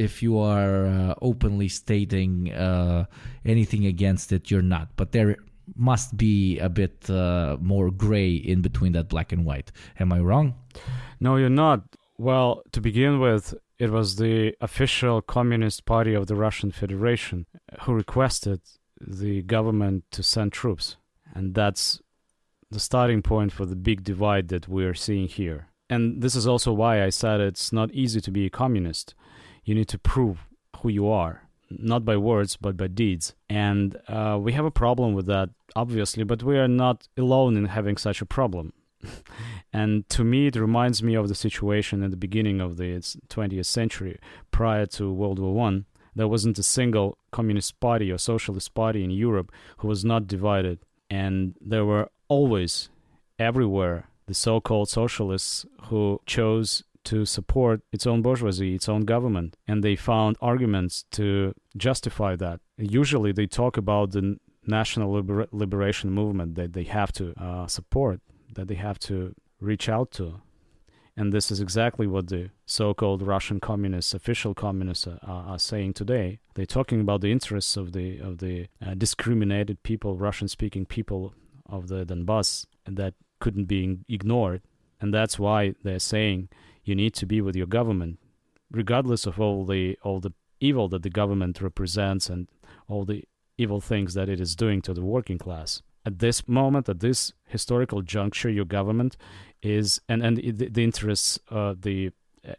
[0.07, 3.05] if you are uh, openly stating uh,
[3.45, 4.89] anything against it, you're not.
[4.95, 5.37] But there
[5.75, 7.09] must be a bit
[7.61, 9.71] more gray in between that black and white.
[9.99, 10.55] Am I wrong?
[11.19, 11.83] No, you're not.
[12.17, 17.45] Well, to begin with, it was the official Communist Party of the Russian Federation
[17.81, 18.61] who requested
[19.05, 20.97] the government to send troops.
[21.33, 22.01] And that's
[22.69, 25.67] the starting point for the big divide that we're seeing here.
[25.89, 29.13] And this is also why I said it's not easy to be a communist.
[29.63, 33.35] You need to prove who you are, not by words, but by deeds.
[33.49, 37.65] And uh, we have a problem with that, obviously, but we are not alone in
[37.65, 38.73] having such a problem.
[39.73, 42.99] and to me, it reminds me of the situation at the beginning of the
[43.29, 44.19] 20th century,
[44.51, 45.85] prior to World War One,
[46.15, 50.79] there wasn't a single communist party or socialist party in Europe who was not divided.
[51.09, 52.89] And there were always,
[53.39, 59.57] everywhere, the so called socialists who chose to support its own bourgeoisie, its own government,
[59.67, 62.61] and they found arguments to justify that.
[62.77, 68.21] Usually, they talk about the national liber- liberation movement that they have to uh, support,
[68.55, 70.41] that they have to reach out to.
[71.15, 75.93] And this is exactly what the so called Russian communists, official communists, uh, are saying
[75.93, 76.39] today.
[76.55, 81.33] They're talking about the interests of the, of the uh, discriminated people, Russian speaking people
[81.67, 84.61] of the Donbass that couldn't be ignored.
[84.99, 86.49] And that's why they're saying
[86.83, 88.19] you need to be with your government,
[88.71, 92.47] regardless of all the, all the evil that the government represents and
[92.87, 93.23] all the
[93.57, 95.81] evil things that it is doing to the working class.
[96.05, 99.15] At this moment, at this historical juncture, your government
[99.63, 102.11] is, and, and the, the interests, uh, the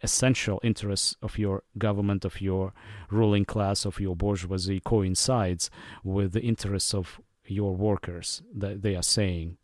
[0.03, 2.73] essential interests of your government, of your
[3.11, 5.71] ruling class, of your bourgeoisie coincides
[6.03, 9.59] with the interests of your workers, that they are saying.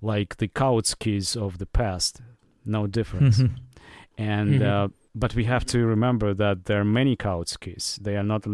[0.00, 2.20] Like the Kautskys of the past,
[2.64, 3.38] no difference.
[3.42, 3.54] Mm-hmm.
[4.18, 4.62] And Mhm.
[4.62, 7.96] uh, but we have to remember that there are many Kautskys.
[8.02, 8.46] They are not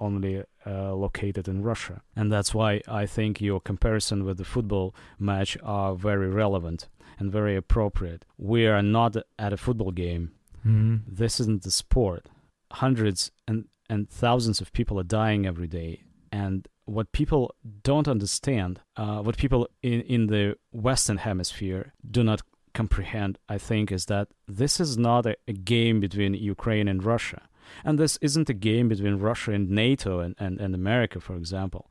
[0.00, 4.94] only uh, located in Russia, and that's why I think your comparison with the football
[5.18, 6.88] match are very relevant
[7.18, 8.24] and very appropriate.
[8.38, 10.32] We are not at a football game.
[10.64, 11.02] Mhm.
[11.06, 12.28] This isn't the sport.
[12.72, 16.02] Hundreds and and thousands of people are dying every day,
[16.32, 22.42] and what people don't understand, uh, what people in, in the Western Hemisphere do not
[22.74, 27.42] comprehend, I think, is that this is not a, a game between Ukraine and Russia.
[27.84, 31.90] And this isn't a game between Russia and NATO and, and, and America, for example.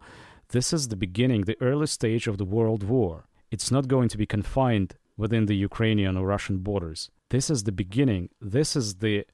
[0.50, 3.26] This is the beginning, the early stage of the World War.
[3.52, 7.10] It's not going to be confined within the Ukrainian or Russian borders.
[7.30, 8.30] This is the beginning.
[8.42, 9.26] This is the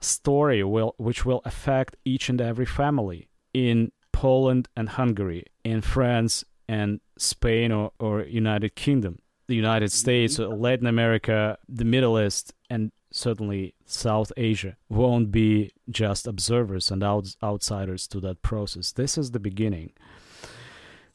[0.00, 6.44] story will, which will affect each and every family in Poland and Hungary, in France
[6.68, 9.96] and Spain or, or United Kingdom, the United mm-hmm.
[9.96, 16.90] States, or Latin America, the Middle East, and certainly South Asia won't be just observers
[16.90, 18.92] and out, outsiders to that process.
[18.92, 19.92] This is the beginning.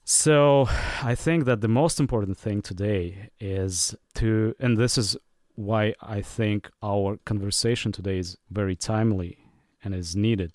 [0.04, 0.68] So
[1.04, 5.18] I think that the most important thing today is to, and this is
[5.56, 9.38] why I think our conversation today is very timely
[9.84, 10.52] and is needed.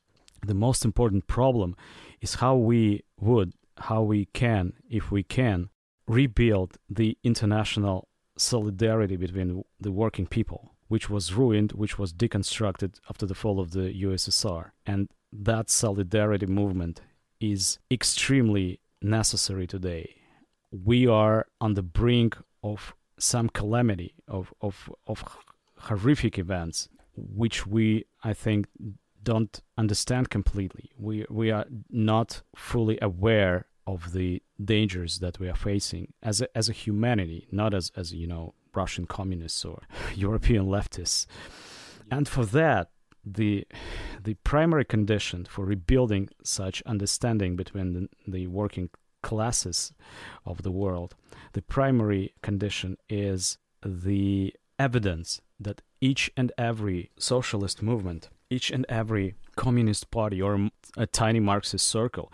[0.47, 1.77] The most important problem
[2.21, 5.69] is how we would, how we can, if we can,
[6.07, 13.27] rebuild the international solidarity between the working people, which was ruined, which was deconstructed after
[13.27, 14.71] the fall of the USSR.
[14.87, 17.03] And that solidarity movement
[17.41, 20.17] is extremely necessary today.
[20.71, 25.25] We are on the brink of some calamity, of, of, of
[25.79, 28.67] horrific events, which we, I think,
[29.23, 30.91] don't understand completely.
[30.99, 36.57] We, we are not fully aware of the dangers that we are facing as a,
[36.57, 39.83] as a humanity, not as, as, you know, Russian communists or
[40.15, 41.27] European leftists.
[42.11, 42.91] And for that,
[43.35, 43.67] the
[44.23, 48.91] the primary condition for rebuilding such understanding between the, the working
[49.23, 49.93] classes
[50.45, 51.15] of the world,
[51.53, 59.35] the primary condition is the evidence that each and every socialist movement, each and every
[59.57, 62.33] communist party or a tiny Marxist circle,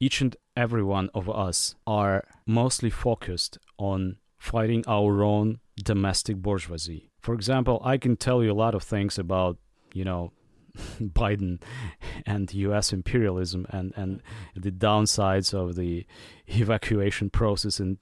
[0.00, 7.10] each and every one of us are mostly focused on fighting our own domestic bourgeoisie.
[7.20, 9.58] For example, I can tell you a lot of things about,
[9.92, 10.32] you know,
[11.00, 11.60] Biden
[12.26, 14.22] and US imperialism and, and
[14.54, 16.06] the downsides of the
[16.46, 17.98] evacuation process and,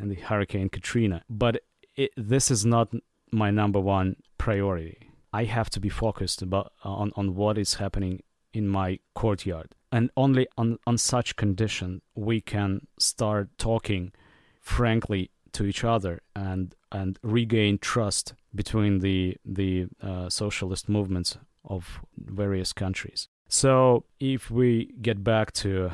[0.00, 1.22] and the Hurricane Katrina.
[1.28, 1.62] But
[1.96, 2.92] it, this is not
[3.30, 4.98] my number one priority.
[5.32, 8.22] I have to be focused about on, on what is happening
[8.52, 9.74] in my courtyard.
[9.90, 14.12] And only on, on such condition we can start talking
[14.60, 22.00] frankly to each other and and regain trust between the the uh, socialist movements of
[22.16, 23.28] various countries.
[23.48, 25.90] So if we get back to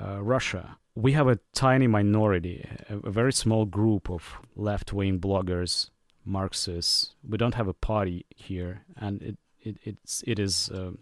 [0.00, 4.22] uh, Russia, we have a tiny minority, a, very small group of
[4.54, 5.90] left-wing bloggers,
[6.24, 7.14] Marxists.
[7.28, 10.70] We don't have a party here, and it, it it's it is.
[10.70, 10.92] Uh,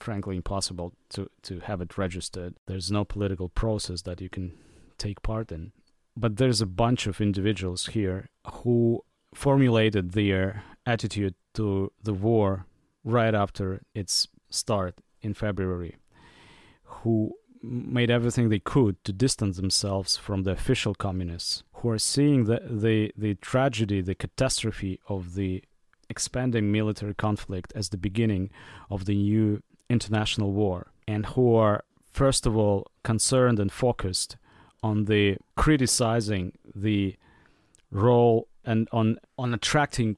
[0.00, 2.54] frankly impossible to, to have it registered.
[2.66, 4.52] There's no political process that you can
[4.96, 5.72] take part in
[6.20, 9.04] but there's a bunch of individuals here who
[9.34, 12.66] formulated their attitude to the war
[13.04, 15.96] right after its start in February,
[16.82, 22.44] who made everything they could to distance themselves from the official communists, who are seeing
[22.44, 25.62] the, the, the tragedy, the catastrophe of the
[26.08, 28.50] expanding military conflict as the beginning
[28.90, 34.36] of the new international war, and who are, first of all, concerned and focused
[34.82, 37.16] on the criticizing the
[37.90, 40.16] role and on on attracting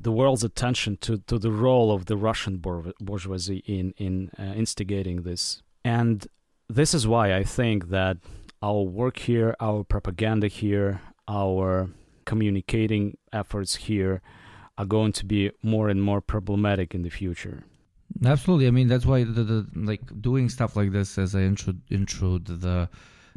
[0.00, 5.22] the world's attention to, to the role of the Russian bourgeoisie in in uh, instigating
[5.22, 5.62] this.
[5.84, 6.26] And
[6.68, 8.16] this is why I think that
[8.62, 11.90] our work here, our propaganda here, our
[12.24, 14.20] communicating efforts here
[14.78, 17.64] are going to be more and more problematic in the future.
[18.24, 18.66] Absolutely.
[18.66, 22.88] I mean, that's why the, the like doing stuff like this as I intro the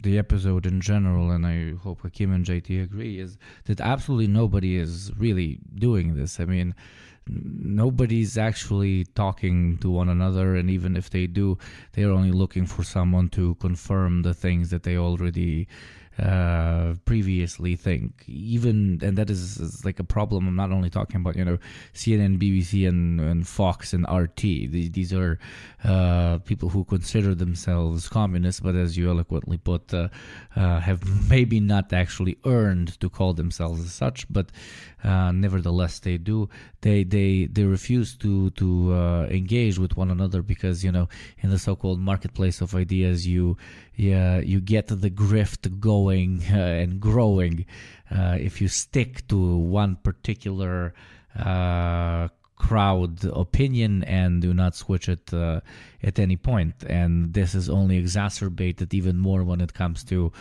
[0.03, 4.77] the episode in general, and I hope Hakim and JT agree, is that absolutely nobody
[4.77, 6.39] is really doing this.
[6.39, 6.75] I mean,
[7.27, 11.57] nobody's actually talking to one another, and even if they do,
[11.93, 15.67] they're only looking for someone to confirm the things that they already
[16.19, 18.23] uh, previously think.
[18.27, 20.47] Even and that is, is, like a problem.
[20.47, 21.57] I'm not only talking about you know
[21.93, 24.41] CNN, BBC, and, and Fox and RT.
[24.41, 25.39] These, these are
[25.83, 30.09] uh, people who consider themselves communists, but as you eloquently put, uh,
[30.55, 34.51] uh have maybe not actually earned to call themselves as such, but
[35.03, 36.49] uh, nevertheless they do.
[36.81, 41.49] They they they refuse to to uh, engage with one another because you know in
[41.49, 43.57] the so-called marketplace of ideas you
[43.95, 47.65] yeah, you get the grift going uh, and growing
[48.11, 50.93] uh, if you stick to one particular
[51.37, 55.59] uh, crowd opinion and do not switch it uh,
[56.03, 56.75] at any point.
[56.87, 60.31] And this is only exacerbated even more when it comes to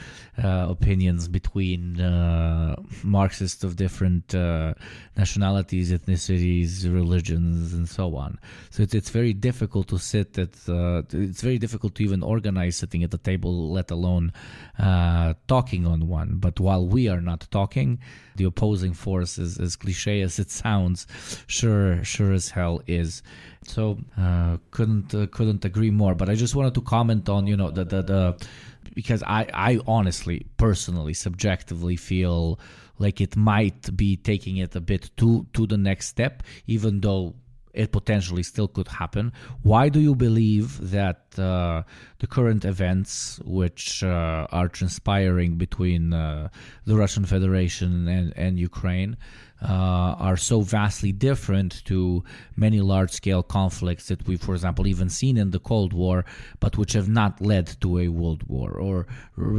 [0.42, 4.74] uh, opinions between uh, Marxists of different uh,
[5.16, 8.38] nationalities, ethnicities, religions, and so on.
[8.70, 12.76] So it's, it's very difficult to sit at, uh, it's very difficult to even organize
[12.76, 14.32] sitting at the table, let alone
[14.78, 16.36] uh, talking on one.
[16.36, 18.00] But while we are not talking,
[18.36, 21.06] the opposing force, is, as cliche as it sounds,
[21.46, 23.22] sure, sure as hell is.
[23.66, 26.14] So uh, couldn't uh, couldn't agree more.
[26.14, 28.46] But I just wanted to comment on you know the the, the
[28.94, 32.58] because I I honestly personally subjectively feel
[32.98, 37.34] like it might be taking it a bit to to the next step, even though
[37.72, 39.32] it potentially still could happen.
[39.62, 41.82] Why do you believe that uh,
[42.18, 46.48] the current events, which uh, are transpiring between uh,
[46.84, 49.16] the Russian Federation and, and Ukraine,
[49.62, 52.24] uh, are so vastly different to
[52.56, 56.24] many large scale conflicts that we've, for example, even seen in the Cold War,
[56.60, 59.06] but which have not led to a world war or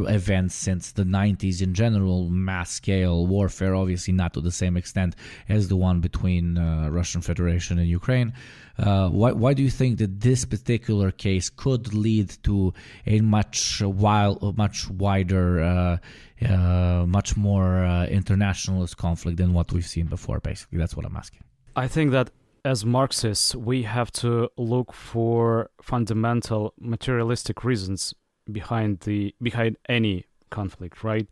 [0.08, 5.16] events since the 90s in general, mass scale warfare, obviously not to the same extent
[5.48, 8.32] as the one between uh, Russian Federation and Ukraine.
[8.76, 12.74] Uh, why, why do you think that this particular case could lead to
[13.06, 16.00] a much wild, much wider,
[16.44, 20.40] uh, much more uh, internationalist conflict than what we've seen before?
[20.40, 21.42] Basically, that's what I'm asking.
[21.76, 22.30] I think that
[22.64, 28.14] as Marxists, we have to look for fundamental materialistic reasons
[28.50, 31.26] behind the behind any conflict, right?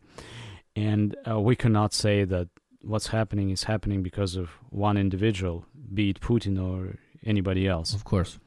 [0.77, 2.49] And uh, we cannot say that
[2.83, 7.95] what's happening is happening because of one individual, be it Putin or anybody else.
[7.95, 8.39] Of course.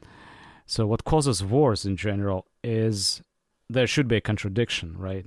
[0.66, 3.22] So what causes wars in general is
[3.68, 5.26] there should be a contradiction, right?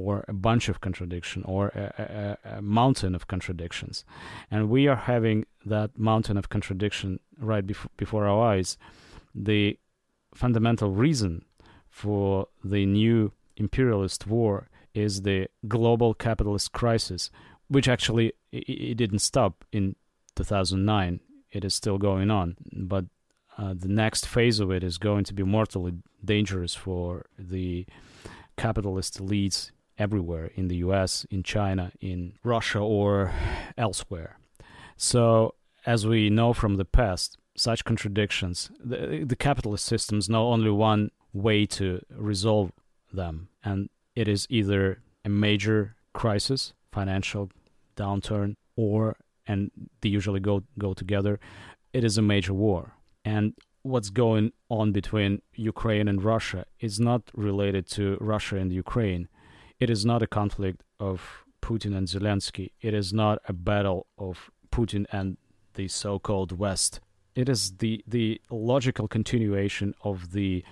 [0.00, 4.04] Or a bunch of contradiction, or a, a, a mountain of contradictions,
[4.48, 8.78] and we are having that mountain of contradiction right bef- before our eyes.
[9.34, 9.76] The
[10.32, 11.44] fundamental reason
[11.90, 17.30] for the new imperialist war is the global capitalist crisis,
[17.66, 19.96] which actually it, it didn't stop in
[20.36, 21.20] 2009
[21.50, 22.56] it is still going on.
[22.72, 23.06] But
[23.56, 25.94] uh, the next phase of it is going to be mortally
[26.24, 27.86] dangerous for the
[28.56, 33.32] capitalist elites everywhere in the US, in China, in Russia, or
[33.76, 34.38] elsewhere.
[34.96, 35.54] So,
[35.86, 41.10] as we know from the past, such contradictions, the, the capitalist systems know only one
[41.32, 42.72] way to resolve
[43.12, 47.50] them, and it is either a major crisis, financial
[47.96, 49.70] downturn, or and
[50.00, 51.40] they usually go go together.
[51.92, 52.94] It is a major war,
[53.24, 59.28] and what's going on between Ukraine and Russia is not related to Russia and Ukraine.
[59.80, 62.72] It is not a conflict of Putin and Zelensky.
[62.80, 65.36] It is not a battle of Putin and
[65.74, 67.00] the so-called West.
[67.34, 70.64] It is the the logical continuation of the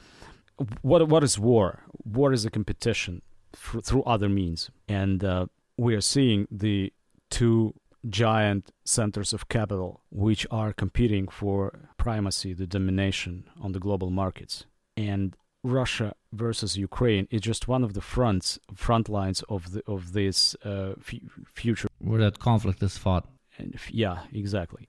[0.83, 1.83] what what is war?
[2.05, 3.23] War is a competition
[3.55, 5.47] through other means, and uh,
[5.77, 6.93] we are seeing the
[7.31, 7.75] two
[8.09, 14.65] giant centers of capital which are competing for primacy, the domination on the global markets.
[14.97, 15.37] And
[15.67, 20.57] Russia versus Ukraine is just one of the fronts, front lines of the of this
[20.65, 21.15] uh, f-
[21.47, 21.89] future.
[21.99, 23.27] Where that conflict is fought.
[23.59, 24.89] And f- yeah, exactly.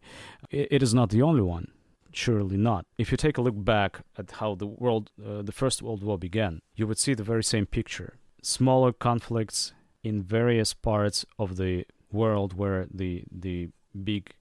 [0.50, 1.72] It, it is not the only one.
[2.12, 2.86] Surely not.
[2.98, 6.18] If you take a look back at how the world, uh, the First World War
[6.18, 8.18] began, you would see the very same picture.
[8.42, 9.74] Smaller conflicts
[10.04, 13.70] in various parts of the world where the the
[14.04, 14.36] big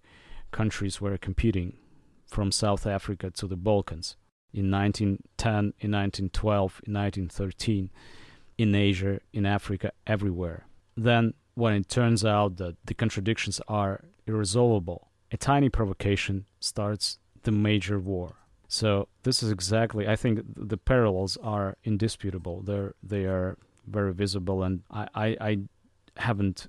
[0.53, 1.77] countries were competing
[2.27, 4.17] from South Africa to the Balkans
[4.57, 7.91] in 1910, in 1912, in 1913,
[8.57, 10.67] in Asia, in Africa, everywhere.
[10.97, 17.53] Then, when it turns out that the contradictions are irresolvable, a tiny provocation starts the
[17.53, 18.37] major war.
[18.69, 20.09] So this is exactly.
[20.09, 22.63] I think the parallels are indisputable.
[22.63, 25.59] They're they are very visible, and I I, I
[26.17, 26.69] haven't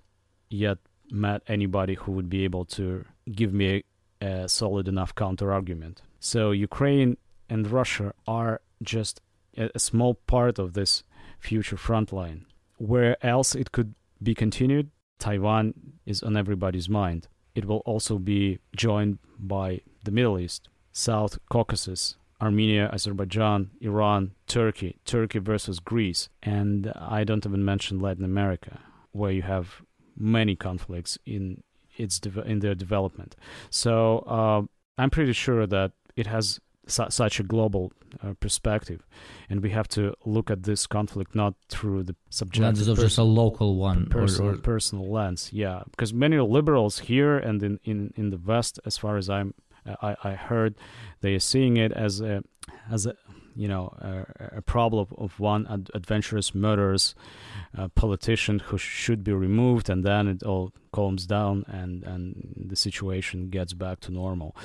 [0.50, 0.78] yet
[1.10, 3.84] met anybody who would be able to give me
[4.22, 6.02] a, a solid enough counter argument.
[6.20, 7.18] So Ukraine
[7.50, 9.22] and Russia are just
[9.58, 11.04] a, small part of this
[11.40, 12.46] future front line.
[12.78, 15.74] Where else it could be continued, Taiwan
[16.06, 17.28] is on everybody's mind.
[17.56, 24.98] It will also be joined by the Middle East, South Caucasus, Armenia, Azerbaijan, Iran, Turkey,
[25.06, 28.80] Turkey versus Greece, and I don't even mention Latin America,
[29.12, 29.82] where you have
[30.16, 31.64] many conflicts in
[31.98, 33.36] its de- in their development.
[33.72, 34.62] So uh,
[35.00, 37.92] I'm pretty sure that it has su- such a global
[38.24, 39.06] uh, perspective,
[39.50, 43.18] and we have to look at this conflict not through the subjective lenses of just
[43.18, 44.04] a local one.
[44.08, 45.50] or- personal, or- personal lens.
[45.54, 49.54] Yeah, because many liberals here and in, in, in the West, as far as I'm
[50.02, 50.76] I, I heard,
[51.22, 52.44] they are seeing it as a
[52.92, 53.14] as a
[53.56, 57.16] you know a, a problem of one ad- adventurous murderous
[57.78, 62.76] uh, politician who should be removed, and then it all calms down and and the
[62.76, 64.56] situation gets back to normal.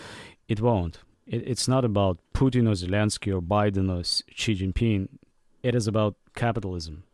[0.48, 0.98] It won't.
[1.26, 5.08] It, it's not about Putin or Zelensky or Biden or Xi Jinping.
[5.62, 7.04] It is about capitalism,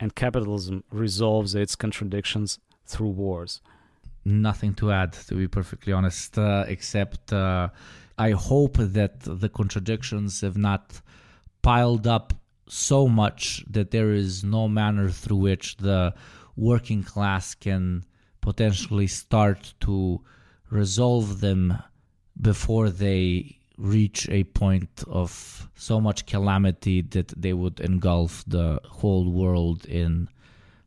[0.00, 3.60] and capitalism resolves its contradictions through wars.
[4.24, 7.68] nothing to add, to be perfectly honest, uh, except uh,
[8.16, 11.00] I hope that the contradictions have not
[11.62, 12.32] piled up
[12.68, 16.14] so much that there is no manner through which the
[16.56, 18.04] working class can
[18.40, 20.20] potentially start to
[20.70, 21.78] resolve them
[22.40, 29.30] before they reach a point of so much calamity that they would engulf the whole
[29.30, 30.28] world in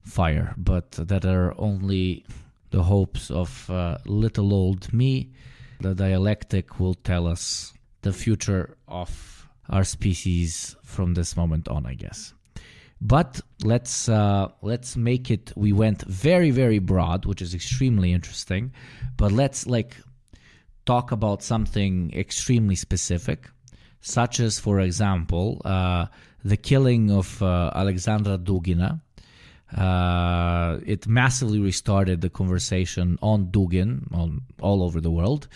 [0.03, 2.25] fire, but that are only
[2.71, 5.29] the hopes of uh, little old me.
[5.81, 11.93] The dialectic will tell us the future of our species from this moment on, I
[11.93, 12.33] guess.
[12.99, 15.53] But let's uh, let's make it.
[15.55, 18.71] We went very very broad, which is extremely interesting.
[19.17, 19.97] But let's like
[20.87, 23.49] talk about something extremely specific,
[24.01, 26.07] such as, for example, uh,
[26.43, 29.01] the killing of uh, Alexandra Dugina.
[29.75, 35.49] Uh, it massively restarted the conversation on Dugin on all over the world.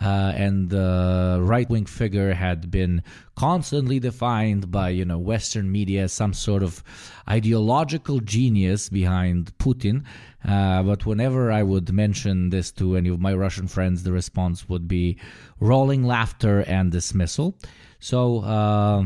[0.00, 3.02] Uh, and the right wing figure had been
[3.34, 6.84] constantly defined by you know Western media as some sort of
[7.28, 10.04] ideological genius behind Putin.
[10.44, 14.68] Uh, but whenever I would mention this to any of my Russian friends, the response
[14.68, 15.18] would be
[15.60, 17.56] rolling laughter and dismissal.
[18.00, 18.40] So.
[18.40, 19.04] Uh,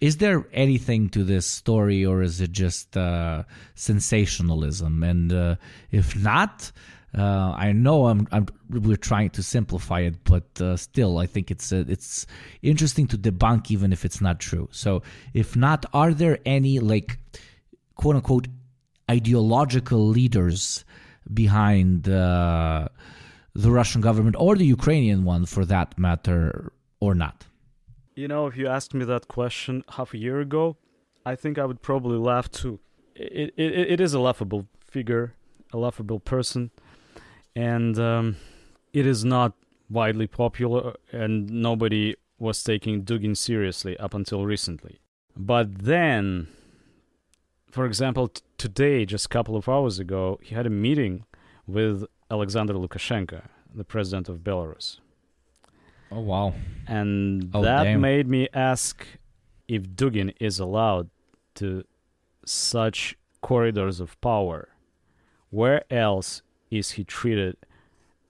[0.00, 3.42] is there anything to this story, or is it just uh,
[3.74, 5.02] sensationalism?
[5.02, 5.56] And uh,
[5.90, 6.72] if not,
[7.16, 11.50] uh, I know I'm, I'm we're trying to simplify it, but uh, still, I think
[11.50, 12.26] it's it's
[12.62, 14.68] interesting to debunk, even if it's not true.
[14.70, 15.02] So,
[15.34, 17.18] if not, are there any like
[17.96, 18.46] quote unquote
[19.16, 20.84] ideological leaders
[21.42, 22.88] behind uh,
[23.54, 27.36] the Russian government or the Ukrainian one, for that matter, or not?
[28.14, 30.76] You know, if you asked me that question half a year ago,
[31.24, 32.74] I think I would probably laugh too.
[33.14, 34.62] It it, it is a laughable
[34.94, 35.34] figure,
[35.72, 36.70] a laughable person,
[37.54, 38.36] and um,
[38.92, 39.52] it is not
[39.88, 42.04] widely popular, and nobody
[42.38, 45.00] was taking Dugin seriously up until recently.
[45.36, 46.48] But then,
[47.70, 51.24] for example, t- today, just a couple of hours ago, he had a meeting
[51.66, 53.42] with Alexander Lukashenko,
[53.74, 54.98] the president of Belarus
[56.12, 56.54] Oh wow!
[56.88, 58.00] and Oh, that damn.
[58.00, 59.06] made me ask
[59.68, 61.08] if Dugin is allowed
[61.56, 61.84] to
[62.44, 64.68] such corridors of power.
[65.50, 67.56] Where else is he treated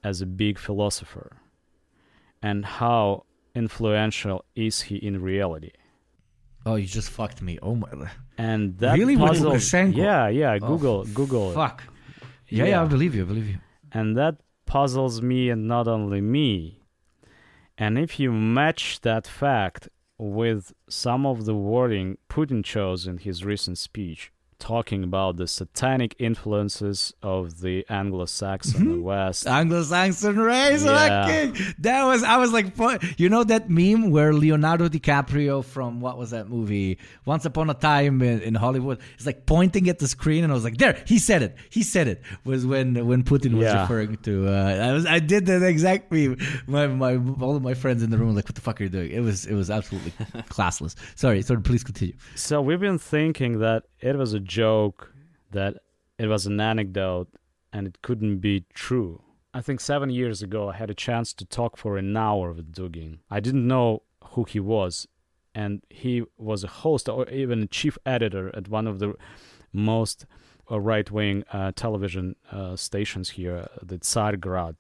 [0.05, 1.39] as a big philosopher?
[2.43, 3.25] And how
[3.55, 5.73] influential is he in reality?
[6.67, 7.59] Oh, you just fucked me.
[7.63, 7.89] Oh my.
[8.37, 9.17] And that Really?
[9.17, 9.97] With puzzles, Lukashenko?
[9.97, 10.59] yeah, yeah.
[10.61, 11.55] Oh, Google, Google it.
[11.55, 11.83] Fuck.
[12.49, 13.23] Yeah, yeah, I believe you.
[13.23, 13.59] I believe you.
[13.93, 14.37] and that
[14.67, 16.81] puzzles me and not only me.
[17.79, 19.89] And if you match that fact
[20.19, 24.31] with some of the wording Putin chose in his recent speech,
[24.61, 29.47] talking about the satanic influences of the Anglo-Saxon West.
[29.47, 30.85] Anglo-Saxon race.
[30.85, 31.25] Yeah.
[31.25, 31.53] okay.
[31.81, 32.67] That was I was like,
[33.19, 36.99] you know that meme where Leonardo DiCaprio from what was that movie?
[37.25, 40.55] Once Upon a Time in, in Hollywood is like pointing at the screen, and I
[40.55, 41.57] was like, there, he said it.
[41.71, 42.23] He said it.
[42.45, 43.83] Was when when Putin was Yeah.
[43.83, 44.49] referring to.
[44.49, 46.37] Uh, I was I did that exact meme.
[46.67, 48.85] My my all of my friends in the room were like, what the fuck are
[48.85, 49.11] you doing?
[49.11, 50.11] It was it was absolutely
[50.51, 50.95] classless.
[51.17, 51.63] Sorry, sorry.
[51.63, 52.15] Please continue.
[52.35, 54.99] So we've been thinking that it was a joke,
[55.53, 55.73] that
[56.19, 57.29] it was an anecdote,
[57.73, 59.23] and it couldn't be true.
[59.59, 62.69] I think seven years ago, I had a chance to talk for an hour with
[62.73, 63.19] Dugin.
[63.31, 65.09] I didn't know who he was,
[65.55, 66.15] and he
[66.51, 69.15] was a host or even a chief editor at one of the
[69.73, 70.27] most
[70.71, 74.77] uh, right-wing uh, television uh, stations here, the Tsargrad.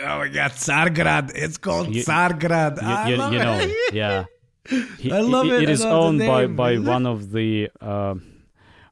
[0.00, 1.32] Oh my God, Tsargrad!
[1.34, 2.74] It's called You- Tsargrad.
[2.82, 3.44] You, you- you it.
[3.44, 4.24] know, yeah.
[4.98, 5.62] He- I love it.
[5.64, 6.56] It I is love the owned by name.
[6.56, 8.14] by one of the uh,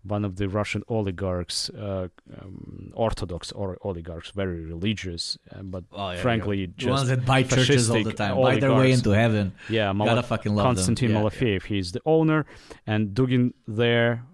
[0.03, 2.09] one of the Russian oligarchs, uh,
[2.41, 6.66] um, Orthodox or oligarchs, very religious, uh, but Oh, yeah, frankly, yeah.
[6.77, 9.53] just the ones that buy churches all the fascistic time, buy their way into heaven.
[9.68, 10.75] yeah, Mala- Gotta fucking love them.
[10.77, 11.64] Konstantin Yeah, Malofeev.
[11.64, 12.47] He's the owner,
[12.87, 14.25] and Dugin there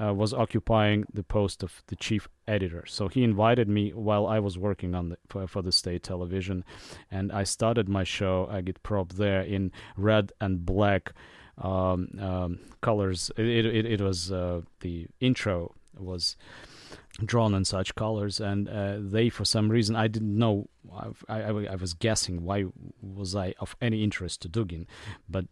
[0.00, 2.84] uh, was occupying the post of the chief editor.
[2.86, 6.64] So he invited me while I was working on the, for, for the state television,
[7.10, 11.12] and I started my show Agitprop there in red and black
[11.58, 13.30] um, um, colors.
[13.36, 16.36] It it, it, it was uh, the intro was
[17.24, 21.38] drawn in such colors and uh, they for some reason i didn't know I, I,
[21.40, 22.64] I was guessing why
[23.00, 24.86] was i of any interest to dugin
[25.28, 25.46] but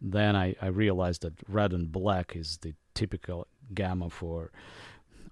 [0.00, 4.50] then I, I realized that red and black is the typical gamma for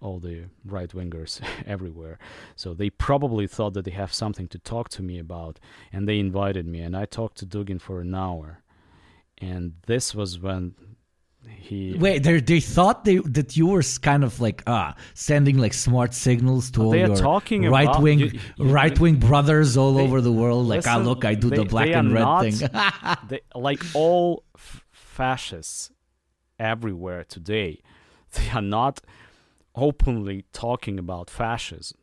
[0.01, 2.18] all the right wingers everywhere.
[2.57, 5.59] So they probably thought that they have something to talk to me about,
[5.93, 8.62] and they invited me, and I talked to Dugin for an hour.
[9.41, 10.74] And this was when
[11.49, 15.72] he Wait, they they thought they that you were kind of like ah sending like
[15.72, 20.32] smart signals to all your talking right wing right wing brothers all They- over the
[20.32, 20.66] world.
[20.66, 22.68] Like ah, look, I do they- the black and red not- thing.
[23.28, 25.91] they, like all f- fascists
[26.59, 27.80] everywhere today,
[28.33, 29.01] they are not
[29.74, 31.99] openly talking about fascism.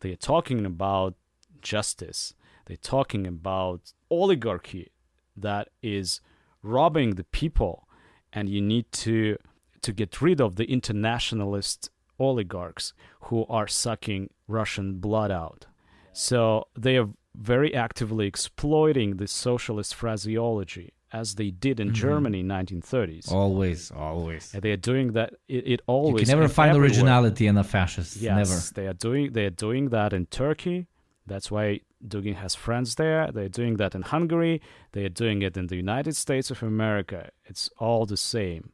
[0.00, 1.14] They are talking about
[1.60, 2.34] justice.
[2.66, 4.92] They're talking about oligarchy
[5.36, 6.20] that is
[6.62, 7.88] robbing the people,
[8.32, 9.36] and you need to
[9.82, 12.92] to get rid of the internationalist oligarchs
[13.22, 15.66] who are sucking Russian blood out.
[16.12, 22.48] So they are very actively exploiting the socialist phraseology as they did in Germany in
[22.48, 23.30] 1930s.
[23.30, 24.52] always, always.
[24.54, 25.34] And they are doing that.
[25.48, 26.88] It, it You can never find everywhere.
[26.88, 28.16] originality in a fascist.
[28.16, 28.60] Yes, Never.
[28.76, 30.86] they are doing they are doing that in Turkey.
[31.26, 31.80] That's why
[32.12, 33.30] Dugin has friends there.
[33.34, 34.60] They're doing that in Hungary.
[34.92, 37.30] They are doing it in the United States of America.
[37.44, 38.70] It's all the same.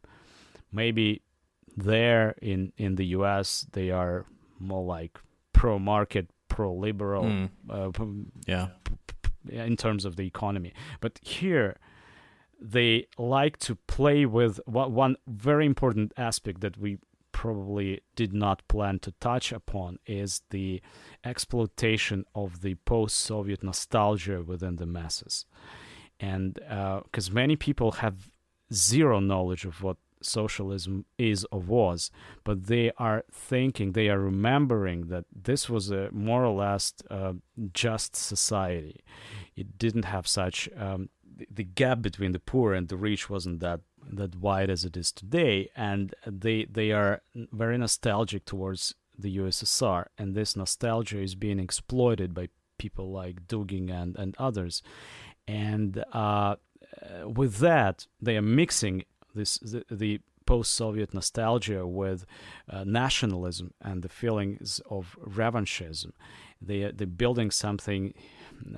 [0.72, 1.22] Maybe
[1.76, 3.66] there in in the U.S.
[3.72, 4.24] they are
[4.58, 5.18] more like
[5.52, 7.48] pro market, pro liberal Mm.
[7.70, 8.68] uh, p- Yeah.
[9.50, 10.72] in terms of the economy.
[11.00, 11.76] But here,
[12.60, 16.98] they like to play with one, very important aspect that we
[17.30, 20.82] probably did not plan to touch upon is the
[21.24, 25.46] exploitation of the post-Soviet nostalgia within the masses,
[26.18, 26.54] and
[27.04, 28.30] because many people have
[28.72, 32.10] zero knowledge of what socialism is or was,
[32.42, 37.34] but they are thinking, they are remembering that this was a more or less uh,
[37.72, 39.00] just society.
[39.54, 41.08] It didn't have such um,
[41.50, 43.80] the, gap between the poor and the rich wasn't that
[44.10, 50.06] that wide as it is today, and they they are very nostalgic towards the USSR,
[50.16, 54.82] and this nostalgia is being exploited by people like Dugin and and others,
[55.46, 56.56] and uh,
[57.24, 62.24] with that they are mixing this the, the post-Soviet nostalgia with
[62.70, 66.12] uh, nationalism and the feelings of revanchism.
[66.62, 68.14] They they're building something,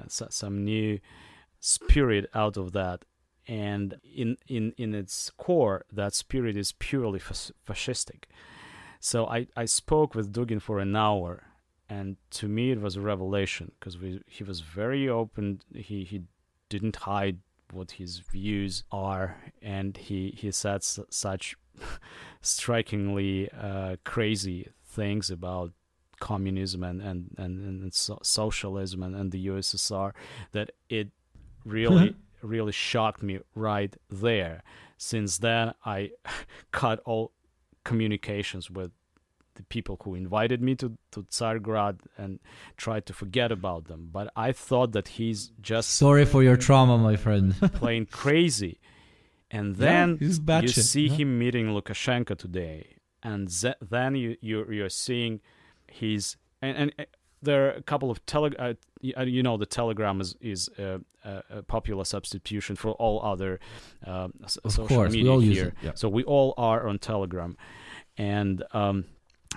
[0.08, 0.98] some new
[1.60, 3.04] spirit out of that,
[3.46, 8.24] and in in in its core, that spirit is purely fas- fascistic.
[8.98, 11.44] So I I spoke with Dugin for an hour,
[11.88, 13.96] and to me it was a revelation because
[14.26, 15.60] he was very open.
[15.74, 16.22] He he
[16.68, 17.38] didn't hide
[17.72, 21.56] what his views are, and he he said s- such
[22.40, 25.72] strikingly uh, crazy things about
[26.20, 30.12] communism and and and, and so- socialism and, and the USSR
[30.52, 31.08] that it
[31.64, 32.46] really uh-huh.
[32.48, 34.62] really shocked me right there.
[34.96, 36.10] Since then, I
[36.72, 37.32] cut all
[37.84, 38.92] communications with
[39.54, 42.38] the people who invited me to, to Tsargrad and
[42.76, 44.08] tried to forget about them.
[44.12, 47.54] But I thought that he's just Sorry for your trauma, my friend.
[47.74, 48.80] playing crazy.
[49.50, 51.14] And then he's you see yeah.
[51.14, 55.40] him meeting Lukashenko today, and ze- then you you're, you're seeing
[55.88, 57.06] his and, and
[57.42, 58.74] there are a couple of tele uh,
[59.16, 63.58] uh, you know the telegram is is uh, a, a popular substitution for all other
[64.06, 65.92] uh, Of social course, we media here it, yeah.
[65.94, 67.56] so we all are on telegram
[68.16, 69.04] and um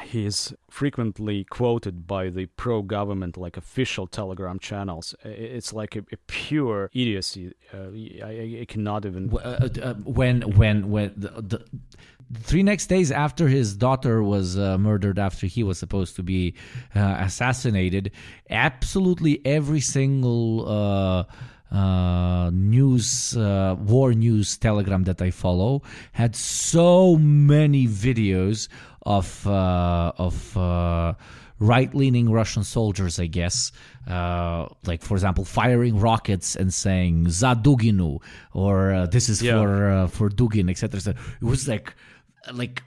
[0.02, 5.14] he is frequently quoted by the pro-government like official telegram channels.
[5.24, 7.54] It's like a, a pure idiocy.
[7.72, 11.66] Uh, I, I cannot even uh, uh, when when when the, the
[12.40, 16.56] three next days after his daughter was uh, murdered after he was supposed to be
[16.96, 18.12] uh, assassinated
[18.50, 21.24] absolutely every single uh,
[21.76, 25.82] uh, news uh, war news telegram that i follow
[26.12, 28.68] had so many videos
[29.04, 31.14] of uh, of uh,
[31.60, 33.72] right-leaning Russian soldiers, I guess,
[34.08, 38.20] uh, like for example, firing rockets and saying "za Duginu"
[38.54, 39.60] or uh, "this is Yeah.
[39.60, 40.98] for uh, for Dugin," etc.
[40.98, 41.22] etc.
[41.42, 41.94] It was like,
[42.54, 42.82] like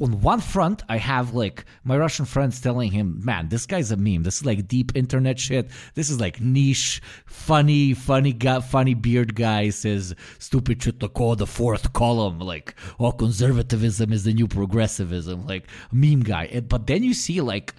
[0.00, 3.96] on one front, I have like my Russian friends telling him, "Man, this guy's a
[3.96, 4.24] meme.
[4.24, 5.70] This is like deep internet shit.
[5.94, 11.34] This is like niche, funny, funny guy, funny beard guy says stupid shit like oh
[11.34, 17.04] the fourth column, like oh conservatism is the new progressivism, like meme guy." But then
[17.04, 17.74] you see like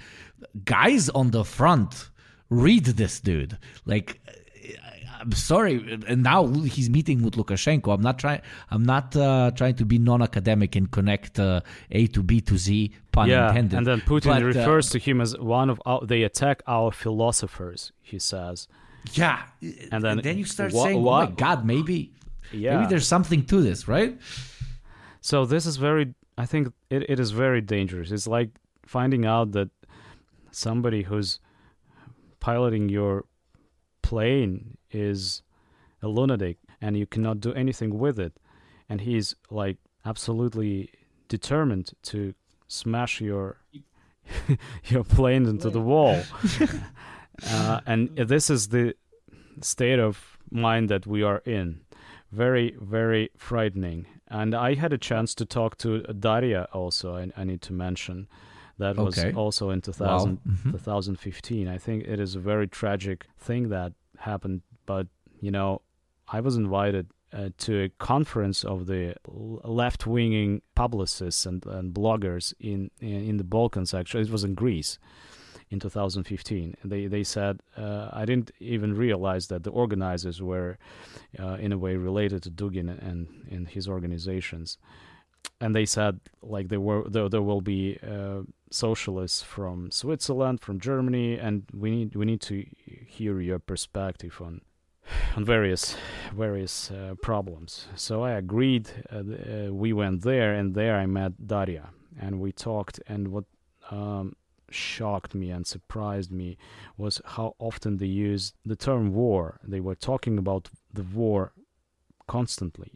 [0.64, 2.10] guys on the front
[2.50, 4.22] read this dude like
[5.24, 5.76] I'm sorry,
[6.12, 7.94] and now he's meeting with Lukashenko.
[7.96, 8.42] I'm not trying.
[8.74, 11.62] I'm not uh, trying to be non-academic and connect uh,
[11.92, 13.78] A to B to Z, pun yeah, intended.
[13.78, 16.92] and then Putin But, uh, refers to him as one of our, they attack our
[16.92, 17.94] philosophers.
[18.02, 18.68] He says,
[19.14, 19.40] yeah,
[19.94, 22.12] And then then you start wha- saying, wha- "Oh my God, maybe,
[22.52, 22.78] Yeah.
[22.78, 24.18] maybe there's something to this, right?"
[25.22, 26.06] So this is very.
[26.38, 28.12] I think it, it is very dangerous.
[28.12, 28.50] It's like
[28.86, 29.70] finding out that
[30.52, 31.40] somebody who's
[32.40, 33.24] piloting your
[34.02, 35.42] plane is
[36.02, 38.34] a lunatic and you cannot do anything with it,
[38.90, 40.90] and he's like absolutely
[41.30, 42.34] determined to
[42.68, 43.58] smash your
[44.86, 46.22] your plane into the wall.
[47.50, 48.96] uh, and this is the
[49.62, 51.82] state of mind that we are in.
[52.32, 54.08] Very, very frightening.
[54.28, 58.28] And I had a chance to talk to Daria also, I, I need to mention.
[58.80, 59.34] That was Okay.
[59.34, 60.72] also in 2000, Mhm.
[60.72, 61.68] 2015.
[61.68, 64.62] I think it is a very tragic thing that happened.
[64.86, 65.08] But,
[65.40, 65.82] you know,
[66.28, 72.54] I was invited uh, to a conference of the left winging publicists and, and bloggers
[72.60, 74.24] in, in, in the Balkans, actually.
[74.24, 75.00] It was in Greece
[75.74, 76.76] in 2015.
[76.86, 80.78] They they said uh, I didn't even realize that the organizers were
[81.40, 84.78] uh, in a way related to Dugin and and his organizations.
[85.60, 90.80] And they said like there were there, there will be uh, socialists from Switzerland, from
[90.80, 92.66] Germany, and we need we need to
[93.08, 94.62] hear your perspective on
[95.36, 95.96] on various
[96.34, 97.88] various uh, problems.
[97.96, 98.90] So I agreed.
[99.12, 101.90] Uh, uh, we went there, and there I met Daria,
[102.20, 103.00] and we talked.
[103.08, 103.46] And what
[103.92, 104.36] um,
[104.70, 106.58] shocked me and surprised me
[106.98, 109.60] was how often they used the term war.
[109.64, 111.54] They were talking about the war
[112.28, 112.92] constantly,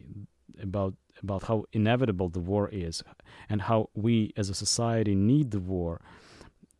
[0.62, 0.94] about
[1.24, 3.04] about how inevitable the war is,
[3.50, 6.02] and how we as a society need the war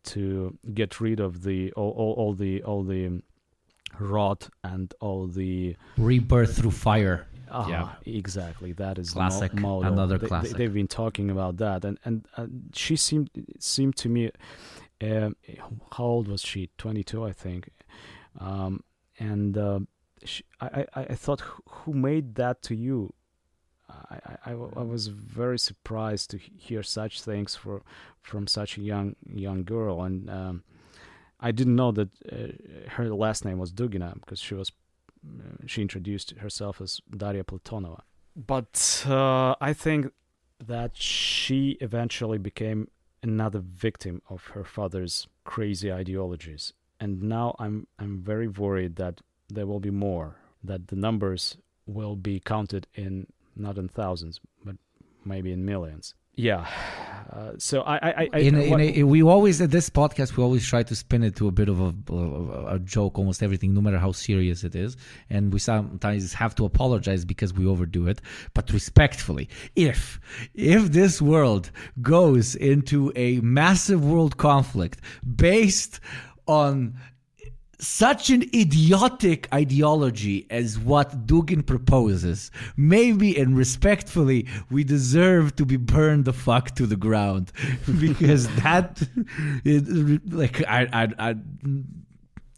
[0.04, 3.20] to get rid of the all, all, all the all the
[3.98, 7.26] rot and all the Rebirth through fire.
[7.50, 7.94] Ah, Yeah.
[8.04, 8.72] exactly.
[8.72, 9.54] That is Classic.
[9.54, 9.82] mo-.
[9.82, 10.56] Another They- they- classic.
[10.58, 14.30] they've been talking about that, and and uh, she seemed seemed to me.
[15.00, 15.36] Um,
[15.92, 16.70] how old was she?
[16.76, 17.70] Twenty two, I think.
[18.38, 18.82] Um,
[19.18, 19.80] and uh,
[20.24, 23.14] she, I, I I thought, who- made that to you?
[24.10, 27.82] I I was very surprised to hear such things for
[28.20, 30.62] from such a young young girl, and um,
[31.40, 34.72] I didn't know that uh, her last name was Dugina because she was
[35.24, 38.00] uh, she introduced herself as Daria Platonova.
[38.34, 40.12] But uh, I think
[40.64, 42.88] that she eventually became
[43.22, 49.66] another victim of her father's crazy ideologies, and now I'm I'm very worried that there
[49.66, 50.36] will be more.
[50.62, 53.26] That the numbers will be counted in
[53.56, 54.76] not in thousands, but
[55.24, 56.14] maybe in millions.
[56.38, 56.68] Yeah.
[57.32, 60.42] Uh, so I, I, I, in a, in a, we always at this podcast we
[60.42, 63.74] always try to spin it to a bit of a, a, a joke almost everything
[63.74, 64.96] no matter how serious it is
[65.28, 68.22] and we sometimes have to apologize because we overdo it
[68.54, 70.18] but respectfully if
[70.54, 71.70] if this world
[72.00, 75.00] goes into a massive world conflict
[75.36, 76.00] based
[76.46, 76.94] on
[77.80, 85.76] such an idiotic ideology as what Dugin proposes, maybe and respectfully, we deserve to be
[85.76, 87.52] burned the fuck to the ground
[88.00, 89.00] because that,
[89.64, 91.34] it, like, I, I, I,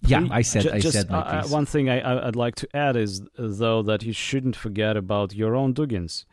[0.06, 2.76] yeah, I said, Ju- I said my uh, one thing I, I- I'd like to
[2.76, 6.24] add is though that you shouldn't forget about your own Dugins.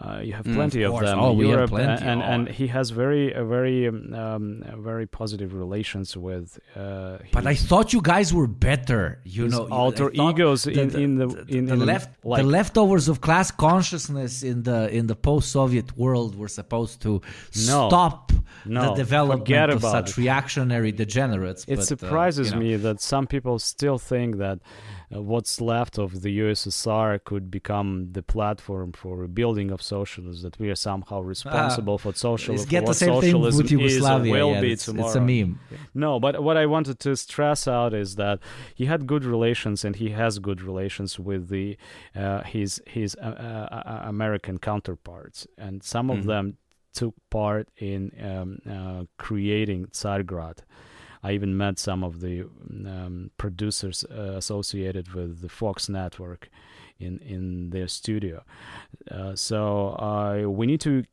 [0.00, 1.18] Uh, you have Mm, plenty of of, them.
[1.20, 2.02] Oh, we have Europe, plenty.
[2.10, 2.52] and and Oh.
[2.52, 4.44] he has very a very um, um,
[4.90, 6.58] very positive relations with.
[6.74, 9.04] Uh, But I thought you guys were better.
[9.24, 11.86] You his know, alter egos the- in the- in the, the, in, the in the-
[11.92, 16.96] left like the leftovers of class consciousness in the in the post-Soviet world were supposed
[17.06, 17.10] to
[17.72, 17.88] No.
[17.88, 18.32] stop
[18.64, 20.16] No, the development of such it.
[20.24, 21.62] reactionary degenerates.
[21.64, 22.62] it but, uh, surprises you know.
[22.64, 24.58] me that some people still think that
[25.20, 30.42] what's left of the USSR could become the platform for rebuilding of socialism.
[30.50, 32.68] That we are somehow responsible for socialism.
[32.68, 34.32] Get the same thing with Yugoslavia.
[34.32, 35.06] will yeah, be it's, tomorrow.
[35.08, 35.60] it's a meme.
[35.94, 38.38] No, but what I wanted to stress out is that
[38.74, 41.76] he had good relations, and he has good relations with the
[42.16, 46.26] uh, his his uh, uh, uh, American counterparts, and some of Mhm.
[46.26, 46.56] them
[46.94, 50.58] took part in um, uh, creating Tsargrad.
[51.22, 52.42] I even met some of the
[52.86, 56.48] um, producers uh, associated with the Fox network
[56.98, 58.44] in in their studio.
[59.10, 61.04] Uh, so we need to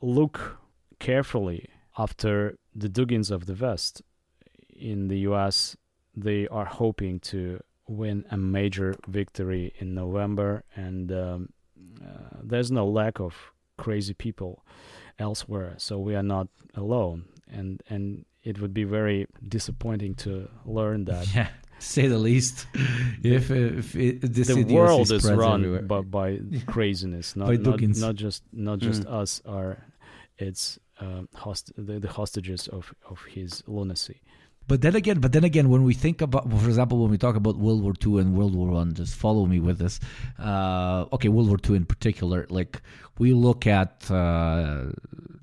[0.00, 0.58] look
[0.98, 4.02] carefully after the Dugins of the West
[4.68, 5.76] in the U.S.
[6.14, 11.52] They are hoping to win a major victory in November, and um,
[12.02, 13.34] uh, there's no lack of
[13.76, 14.64] crazy people
[15.18, 15.74] elsewhere.
[15.76, 21.26] So we are not alone, and and it would be very disappointing to learn that
[21.34, 22.66] Yeah, say the least.
[23.22, 25.82] if if it, this the world is run everywhere.
[25.82, 29.22] by, by craziness, not By not, not just not just Mm.
[29.22, 29.84] us are
[30.38, 34.20] it's um, host the, the hostages of of his lunacy.
[34.72, 37.36] But then again, but then again, when we think about, for example, when we talk
[37.36, 40.00] about World War II and World War One, just follow me with this.
[40.38, 42.80] Uh, okay, World War II in particular, like
[43.18, 44.86] we look at uh,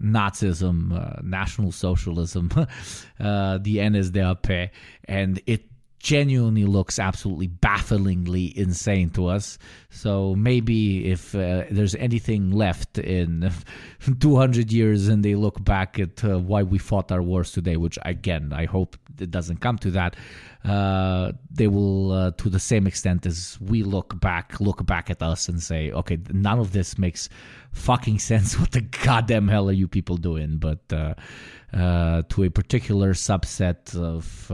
[0.01, 2.49] Nazism, uh, National Socialism,
[3.19, 4.71] uh, the NSDAP,
[5.05, 5.68] and it
[5.99, 9.57] genuinely looks absolutely bafflingly insane to us.
[9.89, 13.51] So maybe if uh, there's anything left in
[14.19, 17.99] 200 years and they look back at uh, why we fought our wars today, which
[18.03, 20.15] again, I hope it doesn't come to that,
[20.63, 25.21] uh, they will, uh, to the same extent as we look back, look back at
[25.21, 27.29] us and say, okay, none of this makes
[27.71, 28.57] fucking sense.
[28.57, 30.57] What the goddamn hell are you people doing?
[30.57, 31.15] But uh,
[31.73, 34.51] uh, to a particular subset of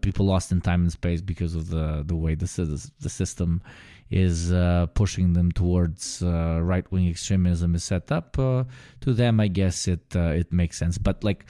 [0.00, 3.62] people lost in time and space because of the the way the the system
[4.10, 8.38] is uh, pushing them towards uh, right wing extremism is set up.
[8.38, 8.64] Uh,
[9.00, 10.98] to them, I guess it uh, it makes sense.
[10.98, 11.46] But like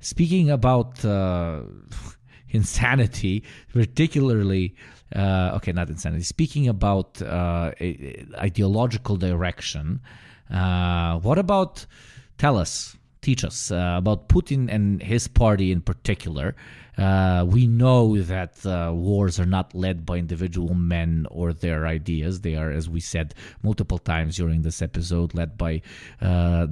[0.00, 1.62] speaking about uh,
[2.48, 3.42] insanity,
[3.72, 4.76] particularly.
[5.14, 6.24] Uh, okay, not insanity.
[6.24, 10.00] Speaking about ideological direction,
[10.48, 11.86] what about
[12.36, 16.54] tell us, teach us uh, about Putin and his party in particular?
[16.96, 22.42] Uh, we know that uh, wars are not led by individual men or their ideas.
[22.42, 25.82] They are, as we said multiple times during this episode, led by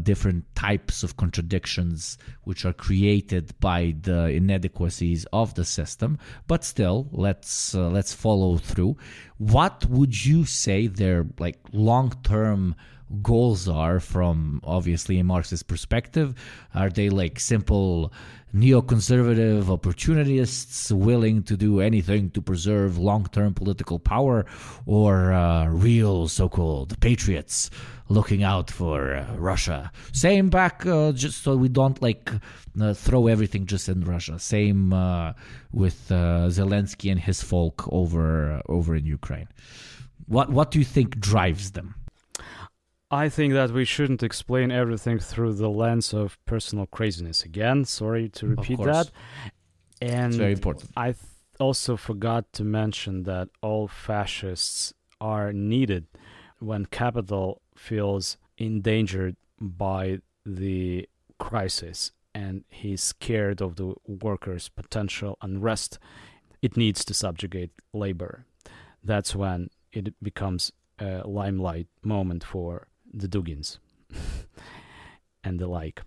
[0.03, 6.19] different types of contradictions which are created by the inadequacies of the system.
[6.47, 8.97] But still, let's let's follow through.
[9.39, 12.77] What would you say their like long term
[13.21, 16.35] goals are from obviously a Marxist perspective?
[16.75, 18.13] Are they like simple
[18.55, 24.45] neoconservative opportunists willing to do anything to preserve long-term political power,
[24.87, 27.71] or uh, real so-called patriots
[28.09, 29.91] looking out for uh, Russia?
[30.13, 32.31] Same back, uh, just so we don't like
[32.81, 34.39] uh, throw everything just in Russia.
[34.39, 35.33] Same uh,
[35.73, 39.49] with uh, Zelensky and his folk over over in Ukraine.
[40.27, 41.95] What what do you think drives them?
[43.13, 47.45] I think that we shouldn't explain everything through the lens of personal craziness.
[47.45, 49.11] Again, sorry to repeat that.
[50.01, 50.91] And It's very important.
[50.97, 51.19] I th-
[51.61, 56.07] also forgot to mention that all fascists are needed
[56.59, 61.07] when capital feels endangered by the
[61.39, 65.99] crisis and he's scared of the workers' potential unrest.
[66.63, 68.47] It needs to subjugate labor.
[69.05, 73.79] That's when it becomes a limelight moment for the Dugins
[75.45, 76.03] and the like.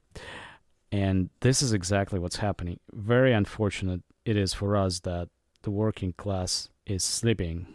[0.92, 2.80] And this is exactly what's happening.
[2.94, 5.30] Very unfortunate it is for us that
[5.64, 7.68] the working class is sleeping.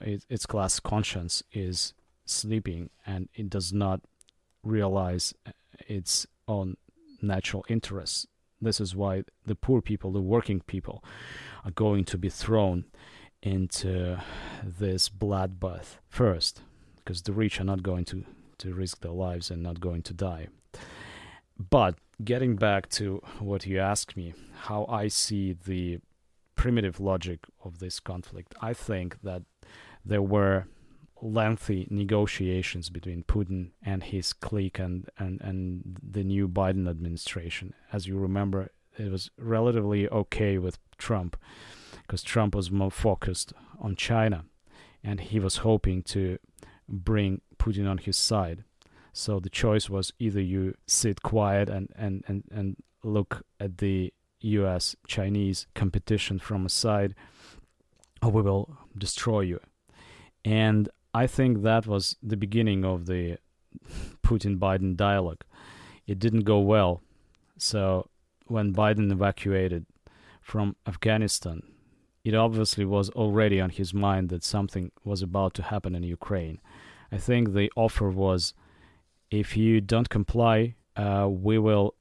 [0.00, 4.00] It, its class conscience is sleeping and it does not
[4.62, 5.50] realize uh,
[5.86, 6.76] its own
[7.20, 8.26] natural interests.
[8.60, 11.04] This is why the poor people, the working people,
[11.64, 12.84] are going to be thrown
[13.42, 14.18] into
[14.62, 16.62] this bloodbath first,
[16.96, 18.24] because the rich are not going to,
[18.62, 20.46] to risk their lives and not going to die.
[21.70, 25.98] But getting back to what you asked me, how I see the
[26.56, 29.42] primitive logic of this conflict, I think that
[30.04, 30.66] there were
[31.20, 37.74] lengthy negotiations between Putin and his clique and, and, and the new Biden administration.
[37.92, 41.36] As you remember, it was relatively okay with Trump
[42.02, 44.44] because Trump was more focused on China
[45.02, 46.38] and he was hoping to
[46.88, 48.64] bring Putin on his side.
[49.12, 54.12] So the choice was either you sit quiet and, and, and, and look at the
[54.40, 57.14] US Chinese competition from a side,
[58.22, 59.60] or we will destroy you.
[60.44, 63.38] And I think that was the beginning of the
[64.24, 65.42] Putin Biden dialogue.
[66.06, 67.02] It didn't go well.
[67.58, 68.08] So
[68.46, 69.86] when Biden evacuated
[70.40, 71.62] from Afghanistan,
[72.24, 76.60] it obviously was already on his mind that something was about to happen in Ukraine.
[77.12, 78.54] I think the offer was
[79.30, 81.94] if you don't comply, uh, we will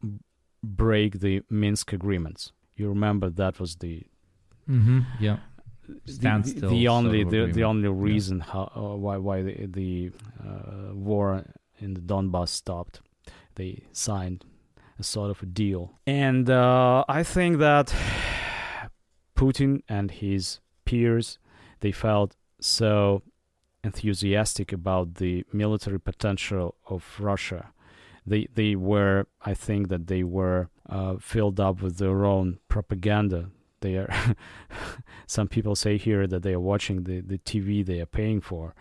[0.64, 2.52] break the Minsk agreements.
[2.76, 4.04] You remember that was the
[4.70, 5.02] mm-hmm.
[5.20, 5.38] yeah
[6.06, 8.46] the, the, the only the, the only reason yeah.
[8.46, 10.12] how uh, why why the, the
[10.44, 11.44] uh, war
[11.80, 13.02] in the Donbass stopped.
[13.56, 14.46] They signed
[14.98, 17.94] a sort of a deal, and uh, I think that
[19.36, 21.38] Putin and his peers
[21.82, 23.24] they felt so
[23.84, 27.72] enthusiastic about the military potential of Russia.
[28.26, 33.50] They they were I think that they were uh, filled up with their own propaganda.
[33.82, 34.14] They are
[35.26, 38.76] some people say here that they are watching the, the TV they are paying for.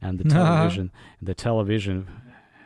[0.00, 0.90] And the television
[1.20, 2.08] the television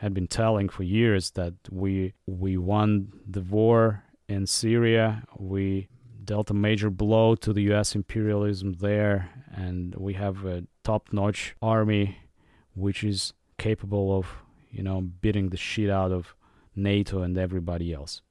[0.00, 5.24] had been telling for years that we we won the war in Syria.
[5.36, 5.88] We
[6.30, 9.16] dealt a major blow to the US imperialism there
[9.64, 12.04] and we have a top-notch army
[12.84, 14.24] which is capable of
[14.70, 16.22] you know beating the shit out of
[16.76, 18.22] NATO and everybody else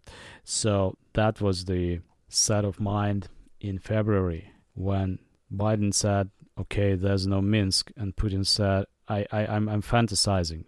[0.46, 3.28] so that was the set of mind
[3.60, 4.44] in February
[4.76, 5.20] when
[5.54, 10.64] Biden said, "Okay, there's no Minsk," and Putin said, "I, I I'm, I'm fantasizing.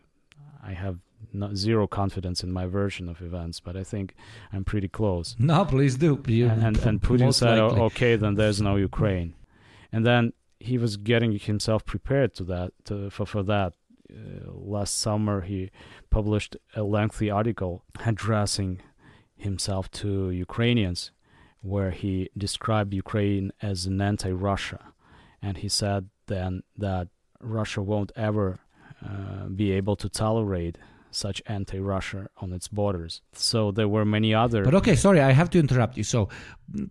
[0.61, 0.97] I have
[1.33, 4.15] not, zero confidence in my version of events, but I think
[4.53, 6.21] I'm pretty close." No, please do.
[6.27, 9.35] You, and, and Putin said, oh, "Okay, then there's no Ukraine,"
[9.91, 13.73] and then he was getting himself prepared to that to, for for that.
[14.09, 15.71] Uh, last summer, he
[16.09, 18.81] published a lengthy article addressing
[19.37, 21.11] himself to Ukrainians
[21.61, 24.93] where he described Ukraine as an anti Russia.
[25.41, 27.07] And he said then that
[27.39, 28.59] Russia won't ever
[29.03, 30.77] uh, be able to tolerate
[31.11, 33.21] such anti-Russia on its borders.
[33.33, 34.63] So there were many other.
[34.63, 36.03] But okay, sorry, I have to interrupt you.
[36.03, 36.29] So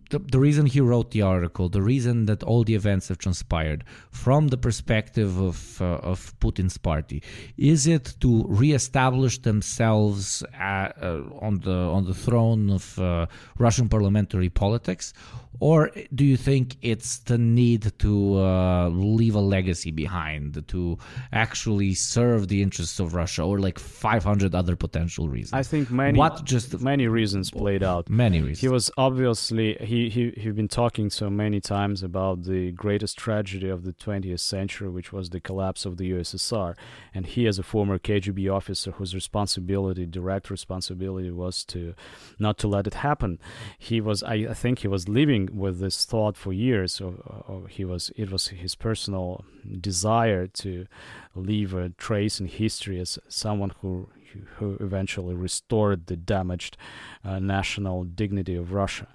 [0.09, 3.83] the, the reason he wrote the article, the reason that all the events have transpired
[4.11, 7.23] from the perspective of uh, of Putin's party,
[7.57, 13.25] is it to reestablish themselves at, uh, on the on the throne of uh,
[13.57, 15.13] Russian parliamentary politics,
[15.59, 20.97] or do you think it's the need to uh, leave a legacy behind to
[21.31, 23.79] actually serve the interests of Russia, or like
[24.11, 25.53] 500 other potential reasons?
[25.53, 28.09] I think many what just many reasons played out.
[28.09, 28.61] Many reasons.
[28.61, 33.69] He was obviously he he he'd been talking so many times about the greatest tragedy
[33.69, 36.75] of the 20th century, which was the collapse of the USSR,
[37.13, 41.93] and he, as a former KGB officer whose responsibility, direct responsibility, was to
[42.39, 43.39] not to let it happen,
[43.77, 46.99] he was I, I think he was living with this thought for years.
[46.99, 47.13] Or,
[47.47, 49.45] or he was it was his personal
[49.79, 50.87] desire to
[51.35, 54.09] leave a trace in history as someone who
[54.57, 56.77] who eventually restored the damaged
[57.23, 59.07] uh, national dignity of Russia,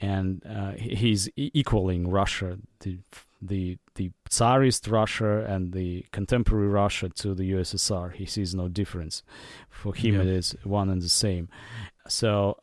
[0.00, 2.98] and uh, he's equaling Russia, the
[3.42, 8.12] the the Tsarist Russia and the contemporary Russia to the USSR.
[8.12, 9.22] He sees no difference.
[9.70, 10.22] For him, yeah.
[10.22, 11.48] it is one and the same.
[12.08, 12.58] So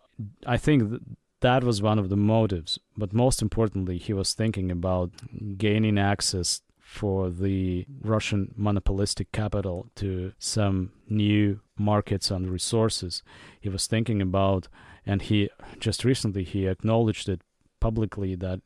[0.45, 1.01] I think
[1.41, 2.79] that was one of the motives.
[2.97, 5.11] But most importantly, he was thinking about
[5.57, 6.61] gaining access
[6.93, 13.23] for the Russian monopolistic capital to some new markets and resources.
[13.59, 14.67] He was thinking about,
[15.03, 17.41] and he just recently he acknowledged it
[17.79, 18.61] publicly that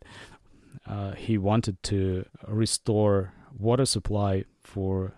[0.85, 5.13] uh, he wanted to restore water supply for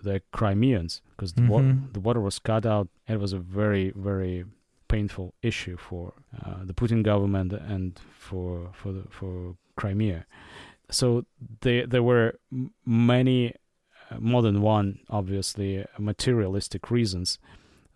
[0.00, 1.50] the Crimeans because the, mm-hmm.
[1.50, 2.88] wa- the water was cut out.
[3.08, 4.44] It was a very very
[4.86, 6.12] painful issue for
[6.44, 10.26] uh, the Putin government and for for the, for Crimea.
[10.92, 11.24] So
[11.62, 12.34] there there were
[12.84, 13.54] many,
[14.10, 17.38] uh, more than one, obviously materialistic reasons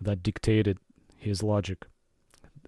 [0.01, 0.79] that dictated
[1.17, 1.87] his logic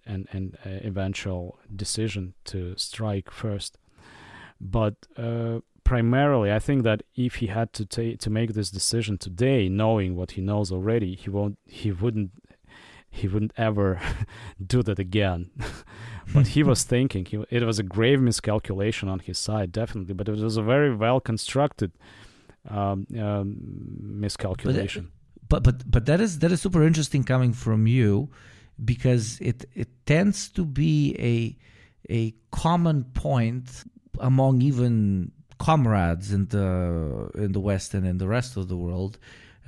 [0.06, 3.78] and and uh, eventual decision to strike first.
[4.60, 9.68] But uh, primarily, I think that if he had to to make this decision today,
[9.68, 12.32] knowing what he knows already, he won't he wouldn't
[13.10, 14.00] he wouldn't ever
[14.64, 15.50] do that again.
[16.34, 20.14] but he was thinking he, it was a grave miscalculation on his side, definitely.
[20.14, 21.92] But it was a very well constructed
[22.68, 23.56] um, um,
[24.20, 25.10] miscalculation.
[25.48, 28.28] But, but but but that is that is super interesting coming from you
[28.84, 31.56] because it it tends to be a
[32.10, 33.84] a common point
[34.20, 39.18] among even comrades in the in the West and in the rest of the world,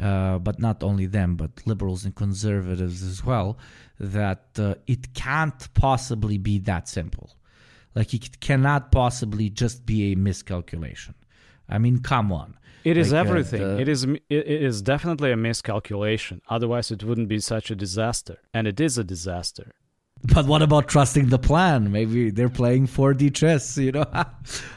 [0.00, 3.58] uh, but not only them, but liberals and conservatives as well,
[3.98, 7.30] that uh, it can't possibly be that simple.
[7.94, 11.14] Like it cannot possibly just be a miscalculation.
[11.68, 12.56] I mean, come on.
[12.82, 13.60] It is Like, uh, everything.
[13.62, 16.40] the- it is it is definitely a miscalculation.
[16.48, 18.38] Otherwise, it wouldn't be such a disaster.
[18.54, 19.72] And it is a disaster.
[20.22, 21.90] But what about trusting the plan?
[21.90, 23.76] Maybe they're playing 4D chess.
[23.86, 24.04] You know,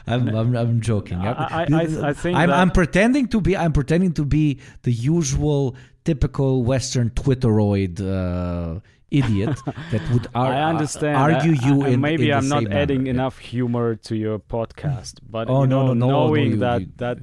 [0.06, 1.18] I'm, I'm I'm joking.
[1.18, 4.58] I- I- I- I think I'm, that- I'm pretending to be I'm pretending to be
[4.82, 8.80] the usual typical Western Twitteroid uh,
[9.10, 9.58] idiot
[9.92, 11.16] that would ar- I understand.
[11.16, 13.10] argue you I- in maybe in I'm not adding manner.
[13.10, 16.56] enough humor to your podcast, but Oh, you no, know, no, no, no, knowing you-
[16.58, 17.18] that you- that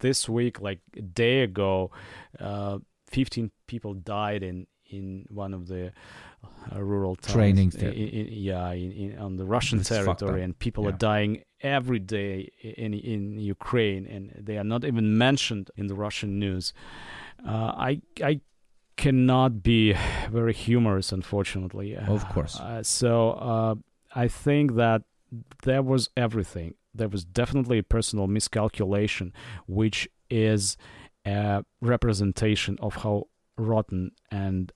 [0.00, 1.90] this week, like a day ago,
[2.38, 2.78] uh,
[3.08, 5.92] 15 people died in in one of the
[6.72, 7.34] uh, rural towns.
[7.34, 7.90] Training I- there.
[7.90, 9.88] I- I- yeah, in, in, on the Russian fucked
[10.20, 10.90] territory, and people Yeah.
[10.90, 15.94] are dying every day in in Ukraine, and they are not even mentioned in the
[15.94, 16.72] Russian news.
[17.46, 18.40] Uh, I I
[18.96, 19.94] cannot be
[20.30, 21.96] very humorous, unfortunately.
[21.96, 22.54] Of course.
[22.60, 23.74] Uh, so uh,
[24.24, 25.02] I think that
[25.64, 26.74] there was everything.
[26.94, 29.32] There was definitely a personal miscalculation,
[29.66, 30.76] which is
[31.26, 33.24] a representation of how
[33.56, 34.72] rotten and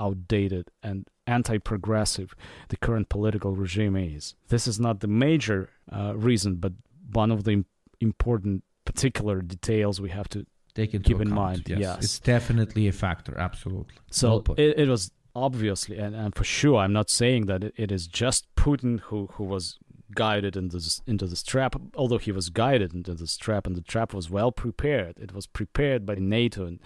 [0.00, 2.34] outdated and anti-progressive
[2.68, 4.34] the current political regime is.
[4.48, 6.72] This is not the major uh, reason, but
[7.12, 7.66] one of the im-
[8.00, 11.78] important particular details we have to Take into keep in mind, Yes.
[11.80, 11.98] yes.
[12.04, 13.34] it's definitely a factor.
[13.48, 13.94] Absolutely.
[14.10, 17.74] So Well it, it was obviously, and, and for sure, I'm not saying that it,
[17.84, 19.78] it is just Putin who, who was
[20.14, 23.80] guided into this, into this trap, although he was guided into this trap, and the
[23.94, 25.14] trap was well prepared.
[25.18, 26.78] It was prepared by NATO and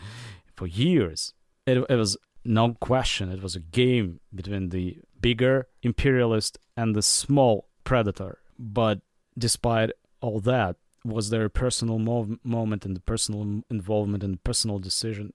[0.57, 1.35] for years.
[1.67, 3.31] It, it was no question.
[3.31, 8.39] It was a game between the bigger imperialist and the small predator.
[8.59, 9.01] But
[9.37, 9.91] despite
[10.21, 15.33] all that, was there a personal mov- moment and the personal involvement and personal decision?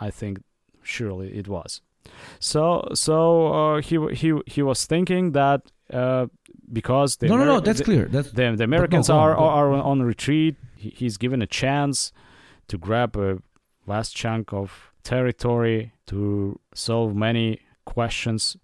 [0.00, 0.42] I think
[0.82, 1.80] surely it was.
[2.40, 6.26] So so uh, he he he was thinking that uh,
[6.72, 7.60] because the no, no, no.
[7.60, 8.06] That's the, clear.
[8.06, 9.58] That's the, the Americans on, are, on.
[9.58, 10.56] are on retreat.
[10.76, 12.12] He, he's given a chance
[12.68, 13.38] to grab a
[13.86, 18.56] vast chunk of territory to solve many questions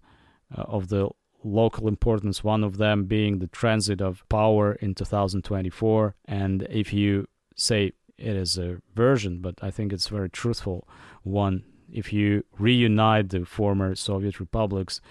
[0.55, 1.09] uh, of the
[1.43, 2.43] local importance.
[2.43, 6.15] One of them being the transit of power in 2024.
[6.25, 10.87] And if you say it is a version, but I think it's very truthful
[11.23, 11.63] one.
[11.91, 15.01] If you reunite the former Soviet republics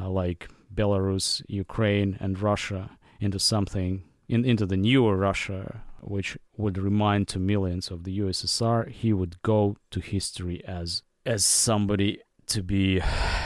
[0.00, 6.78] uh, like Belarus, Ukraine, and Russia into something in, into the newer Russia, which would
[6.78, 12.62] remind to millions of the USSR, he would go to history as as somebody to
[12.62, 13.00] be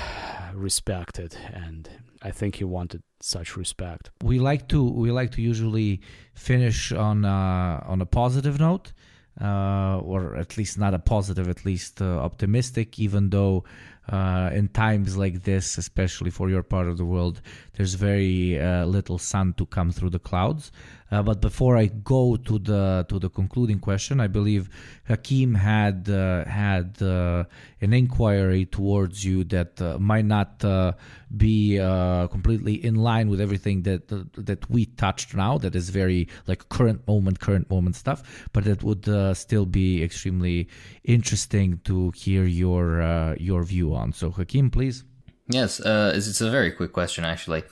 [0.54, 1.88] respected, and
[2.22, 4.10] I think he wanted such respect.
[4.22, 6.00] we like to we like to usually
[6.34, 8.92] finish on uh, on a positive note
[9.40, 13.64] uh, or at least not a positive at least uh, optimistic even though
[14.10, 17.40] uh, in times like this especially for your part of the world
[17.74, 20.72] there's very uh, little sun to come through the clouds
[21.12, 24.68] uh, but before I go to the to the concluding question I believe
[25.04, 27.44] Hakim had uh, had uh,
[27.80, 30.92] an inquiry towards you that uh, might not uh,
[31.36, 35.58] be uh, completely in line with everything that that we touched now.
[35.58, 40.68] That is very like current moment, current moment stuff, but that would still be extremely
[41.04, 44.12] interesting to hear your your view on.
[44.12, 45.04] So Hakim, please.
[45.48, 47.64] Yes, uh, it's, it's a very quick question actually,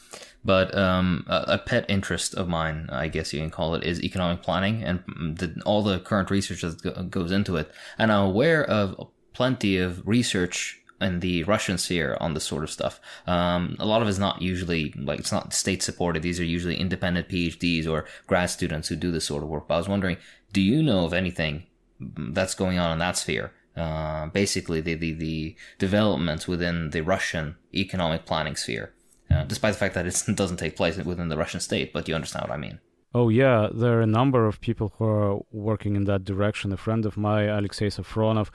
[0.45, 4.03] but um, a, a pet interest of mine, I guess you can call it, is
[4.03, 5.03] economic planning and
[5.39, 7.71] the, all the current research that go- goes into it.
[7.97, 12.71] And I'm aware of plenty of research in the Russian sphere on this sort of
[12.71, 13.01] stuff.
[13.27, 16.23] Um, a lot of it's not usually like it's not state supported.
[16.23, 19.69] These are usually independent PhDs or grad students who do this sort of work.
[19.69, 20.19] But I was wondering,
[20.53, 21.65] do you know of anything
[22.01, 23.53] that's going on in that sphere?
[23.80, 28.94] Uh, basically, the, the, the developments within the Russian economic planning sphere,
[29.30, 32.16] uh, despite the fact that it doesn't take place within the Russian state, but you
[32.16, 32.80] understand what I mean.
[33.14, 36.72] Oh yeah, there are a number of people who are working in that direction.
[36.72, 38.48] A friend of mine, Alexei Safronov,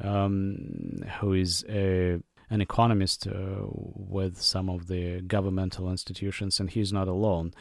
[0.00, 2.18] um, who is a
[2.50, 3.34] an economist uh,
[3.66, 7.52] with some of the governmental institutions, and he's not alone.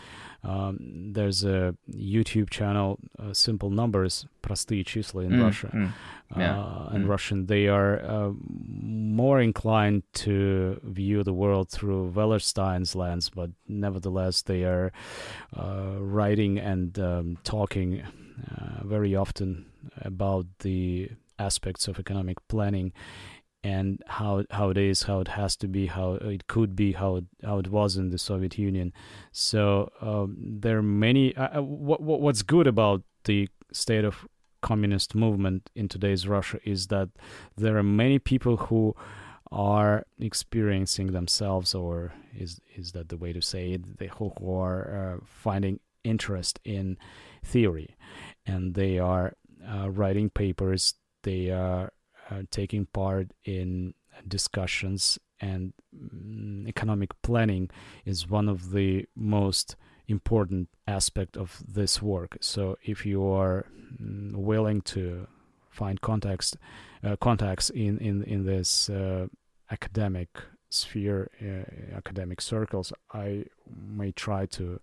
[0.45, 5.69] Um, there's a YouTube channel, uh, Simple Numbers, простые числа in Mm, Russia.
[5.73, 5.91] mm.
[6.36, 6.60] Yeah.
[6.60, 7.08] Uh, in Mm.
[7.08, 14.42] Russian, they are uh, more inclined to view the world through Wallerstein's lens, but nevertheless,
[14.42, 14.92] they are
[15.56, 19.66] uh, writing and um, talking uh, very often
[20.00, 22.92] about the aspects of economic planning
[23.64, 27.16] and how how it is, how it has to be, how it could be, how
[27.16, 28.92] it, how it was in the Soviet Union.
[29.30, 31.36] So um, there are many.
[31.36, 34.26] Uh, uh what, what's good about the state of
[34.62, 37.10] communist movement in today's Russia is that
[37.56, 38.94] there are many people who
[39.50, 43.98] are experiencing themselves, or is is that the way to say it?
[43.98, 46.96] They who, who are uh, finding interest in
[47.44, 47.96] theory,
[48.46, 49.34] and they are
[49.70, 50.94] uh, writing papers.
[51.22, 51.92] They are
[52.30, 53.94] uh, taking part in
[54.26, 57.68] discussions, and um, economic planning
[58.06, 59.76] is one of the most
[60.12, 62.38] important aspect of this work.
[62.40, 63.66] So if you are
[64.00, 65.26] mm, willing to
[65.70, 66.56] find context
[67.02, 69.26] uh, contacts in in in this uh,
[69.70, 70.28] academic
[70.70, 74.80] sphere, uh, academic circles, I may try to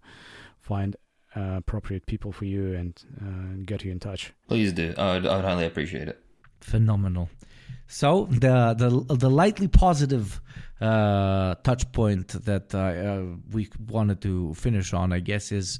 [0.59, 0.95] find
[1.35, 4.33] uh, appropriate people for you and uh, get you in touch.
[4.47, 4.93] Please do.
[4.97, 6.19] I would, I would highly appreciate it.
[6.59, 7.29] Phenomenal.
[7.87, 10.39] So the the the lightly positive
[10.79, 15.79] uh, touch point that uh, we wanted to finish on, I guess, is,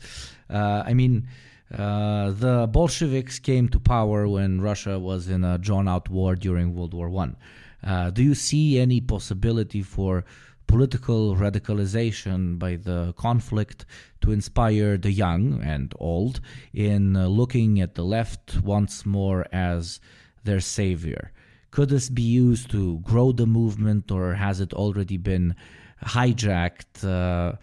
[0.50, 1.28] uh, I mean,
[1.72, 6.94] uh, the Bolsheviks came to power when Russia was in a drawn-out war during World
[6.94, 7.38] War One.
[7.84, 10.26] Uh, do you see any possibility for
[10.68, 13.86] political radicalization by the conflict
[14.22, 16.42] to inspire the young and old
[16.74, 20.00] in uh, looking at the left once more as
[20.44, 21.32] their savior?
[21.72, 25.56] Could this be used to grow the movement, or has it already been
[26.04, 27.04] hijacked?
[27.04, 27.58] Uh,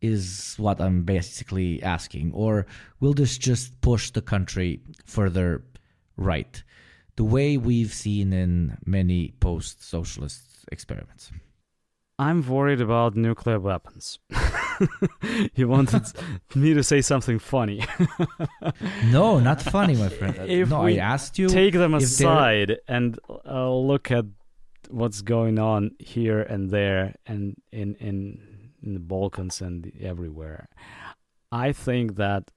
[0.00, 2.32] is what I'm basically asking.
[2.32, 2.66] Or
[3.00, 5.62] will this just push the country further
[6.16, 6.62] right?
[7.16, 11.30] The way we've seen in many post socialist experiments.
[12.20, 14.18] I'm worried about nuclear weapons.
[15.54, 16.02] you wanted
[16.54, 17.82] me to say something funny.
[19.06, 20.36] no, not funny, my friend.
[20.46, 21.48] If no, we I asked you.
[21.48, 24.26] Take them aside and uh, look at
[24.90, 28.38] what's going on here and there and in, in,
[28.82, 30.68] in the Balkans and everywhere.
[31.50, 32.50] I think that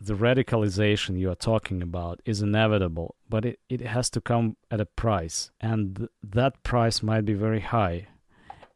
[0.00, 4.80] the radicalization you are talking about is inevitable, but it, it has to come at
[4.80, 5.50] a price.
[5.60, 8.06] And th- that price might be very high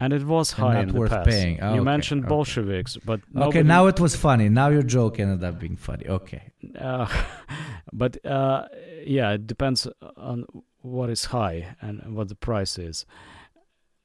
[0.01, 1.29] and it was high in the past.
[1.29, 1.61] Paying.
[1.61, 2.29] Oh, you okay, mentioned okay.
[2.29, 4.49] Bolsheviks, but okay, now it was funny.
[4.49, 6.07] Now your joke ended up being funny.
[6.07, 7.07] Okay, uh,
[7.93, 8.67] but uh,
[9.05, 9.87] yeah, it depends
[10.17, 10.45] on
[10.83, 13.07] what is high and what the price is.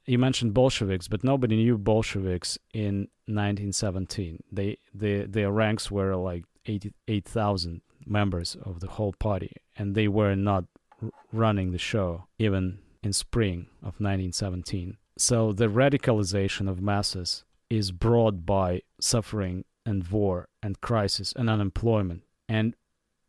[0.06, 4.44] You mentioned Bolsheviks, but nobody knew Bolsheviks in 1917.
[4.52, 10.36] They, they their ranks were like 88,000 members of the whole party, and they were
[10.36, 10.66] not
[11.02, 17.92] r- running the show even in spring of 1917 so the radicalization of masses is
[17.92, 22.24] brought by suffering and war and crisis and unemployment.
[22.50, 22.76] And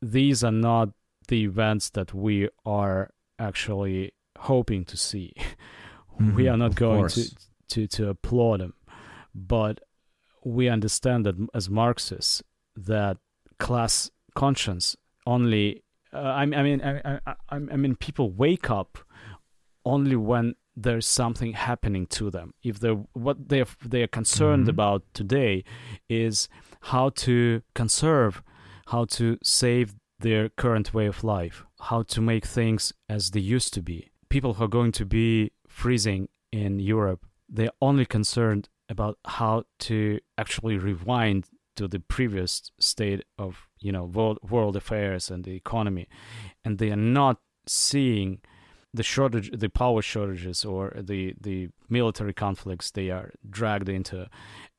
[0.00, 0.88] these are not
[1.28, 5.34] the events that we are actually hoping to see.
[6.20, 7.34] Mm-hmm, we are not going to,
[7.68, 8.74] to, to applaud them.
[9.34, 9.80] But
[10.44, 12.42] we understand that as Marxists,
[12.76, 13.16] that
[13.58, 14.94] class conscience
[15.26, 15.82] only,
[16.12, 18.98] uh, I, I mean, I, I, I mean, people wake up
[19.86, 22.54] only when there's something happening to them.
[22.62, 24.70] If they what they they are concerned mm-hmm.
[24.70, 25.64] about today
[26.08, 26.48] is
[26.82, 28.42] how to conserve,
[28.86, 33.74] how to save their current way of life, how to make things as they used
[33.74, 34.10] to be.
[34.28, 40.20] People who are going to be freezing in Europe, they're only concerned about how to
[40.38, 41.46] actually rewind
[41.76, 46.08] to the previous state of you know world, world affairs and the economy,
[46.64, 48.40] and they are not seeing
[48.94, 54.28] the shortage, the power shortages, or the the military conflicts they are dragged into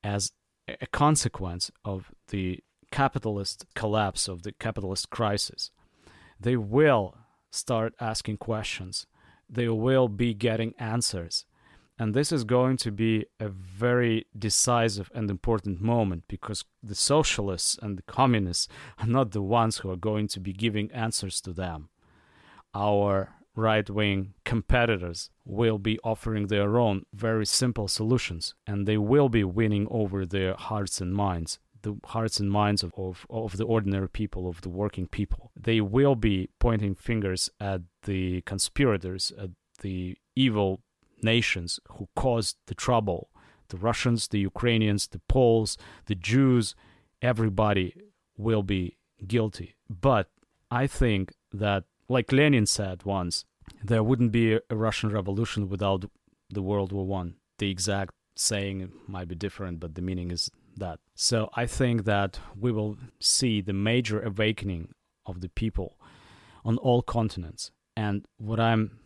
[0.02, 0.32] as
[0.68, 2.60] a consequence of the
[2.90, 5.70] capitalist collapse of the capitalist crisis,
[6.38, 7.16] they will
[7.50, 9.06] start asking questions.
[9.48, 11.44] They will be getting answers.
[11.98, 17.78] And this is going to be a very decisive and important moment because the socialists
[17.80, 18.66] and the communists
[18.98, 21.88] are not the ones who are going to be giving answers to them.
[22.74, 29.28] Our right wing competitors will be offering their own very simple solutions and they will
[29.28, 33.64] be winning over their hearts and minds the hearts and minds of, of, of the
[33.64, 35.52] ordinary people of the working people.
[35.54, 39.50] They will be pointing fingers at the conspirators at
[39.80, 40.80] the evil
[41.22, 43.28] nations who caused the trouble.
[43.68, 46.74] The russians the ukrainians the poles the jews
[47.22, 47.94] everybody
[48.36, 49.74] will be guilty.
[49.88, 50.28] But
[50.70, 53.44] i think that like Lenin said once,
[53.82, 56.04] there wouldn't be a Russian Revolution without
[56.50, 57.36] the World War One.
[57.58, 60.98] The exact saying might be different, but the meaning is that.
[61.14, 64.94] So I think that we will see the major awakening
[65.26, 65.96] of the people
[66.64, 67.70] on all continents.
[67.96, 68.98] And what I'm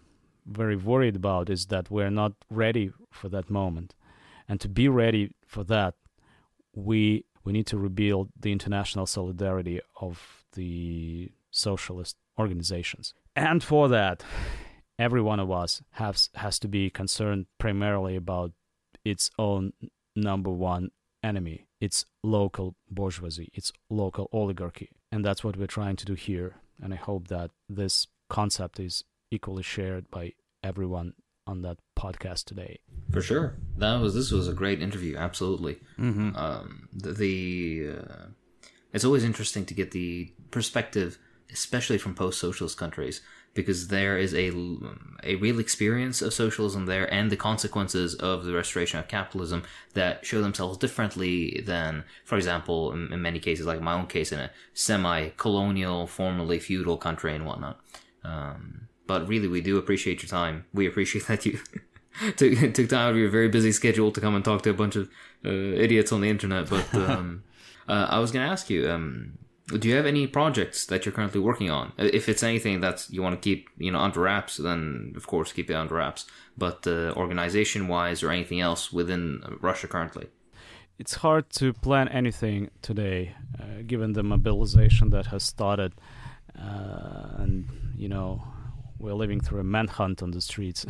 [0.46, 3.94] very worried about is that we're not ready for that moment.
[4.48, 5.94] And to be ready for that,
[6.74, 13.14] we we need to rebuild the international solidarity of the socialist organizations.
[13.34, 14.22] And for that,
[14.98, 18.52] every one of us has has to be concerned primarily about
[19.04, 19.72] its own
[20.16, 20.90] number one
[21.22, 24.90] enemy, its local bourgeoisie, its local oligarchy.
[25.10, 26.56] And that's what we're trying to do here.
[26.82, 30.32] And I hope that this concept is equally shared by
[30.62, 31.14] everyone
[31.46, 32.78] on that podcast today.
[33.10, 35.16] For sure, that was this was a great interview.
[35.16, 35.78] Absolutely.
[35.98, 36.36] Mm-hmm.
[36.36, 38.26] Um, the, the uh,
[38.92, 41.18] it's always interesting to get the perspective,
[41.52, 43.20] especially from post-socialist countries,
[43.54, 44.52] because there is a
[45.24, 49.62] a real experience of socialism there and the consequences of the restoration of capitalism
[49.94, 54.30] that show themselves differently than, for example, in, in many cases, like my own case,
[54.32, 57.80] in a semi-colonial, formerly feudal country and whatnot.
[58.24, 60.66] Um, but really, we do appreciate your time.
[60.72, 61.58] We appreciate that you
[62.36, 64.74] took, took time out of your very busy schedule to come and talk to a
[64.74, 65.08] bunch of
[65.44, 66.68] uh, idiots on the internet.
[66.68, 67.42] But um,
[67.88, 69.38] uh, I was going to ask you, um,
[69.68, 71.92] do you have any projects that you're currently working on?
[71.98, 75.26] Uh, if it's anything that you want to keep, you know, under wraps, then of
[75.26, 76.26] course keep it under wraps.
[76.56, 80.28] But uh, organization-wise or anything else within Russia currently?
[80.98, 85.92] It's hard to plan anything today, uh, given the mobilization that has started,
[86.58, 88.42] uh, and you know
[88.98, 90.84] we're living through a manhunt on the streets.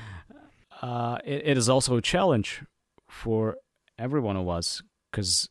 [0.82, 2.64] uh, it, it is also a challenge
[3.08, 3.58] for
[3.96, 4.82] every one of us
[5.12, 5.48] because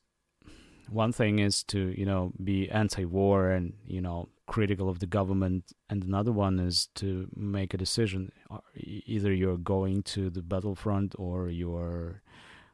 [0.89, 5.73] one thing is to you know be anti-war and you know critical of the government
[5.89, 8.31] and another one is to make a decision.
[8.75, 12.21] Either you're going to the battlefront or you're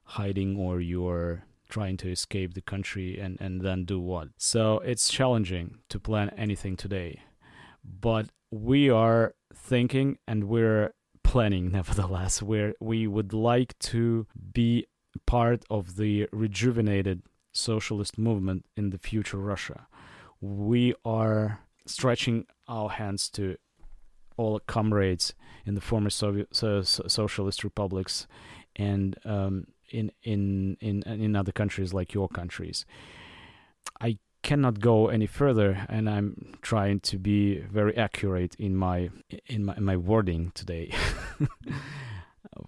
[0.03, 4.29] hiding or you're trying to escape the country and and then do what.
[4.37, 7.21] So it's challenging to plan anything today
[7.83, 12.41] but we are thinking and we're planning nevertheless.
[12.41, 14.87] Where we would like to be
[15.25, 17.21] part of the rejuvenated
[17.53, 19.87] socialist movement in the future Russia.
[20.41, 23.57] We are stretching our hands to
[24.35, 25.33] all comrades
[25.65, 28.27] in the former Soviet so, so, socialist republics
[28.75, 32.85] and um, in, in in in other countries like your countries.
[34.01, 39.09] I cannot go any further and i'm trying to be very accurate in my
[39.47, 40.91] in my, in my wording today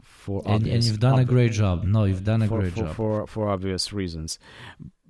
[0.01, 1.83] for and, obvious, and you've done a great job.
[1.83, 2.95] No you've done a for, great for, job.
[2.95, 4.39] for for obvious reasons.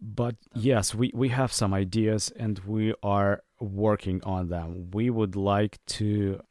[0.02, 4.91] But yes we we have some ideas and we are working on them.
[4.91, 6.41] We would like to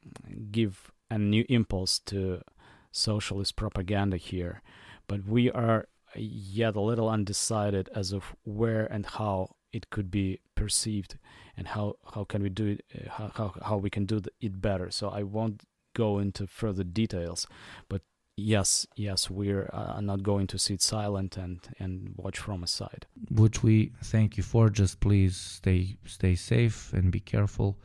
[0.51, 2.43] give a new impulse to
[2.91, 4.63] socialist propaganda here
[5.07, 10.41] but we are yet a little undecided as of where and how it could be
[10.55, 11.19] perceived
[11.57, 14.61] and how how can we do it uh, how, how how we can do it
[14.61, 14.91] better.
[14.91, 15.63] So i won't
[15.95, 17.47] go into further details
[17.89, 18.03] but
[18.37, 23.07] yes yes we're uh, not going to sit silent and and watch from a side.
[23.31, 24.71] Which we thank you for.
[24.71, 27.77] Just please stay stay safe and be careful.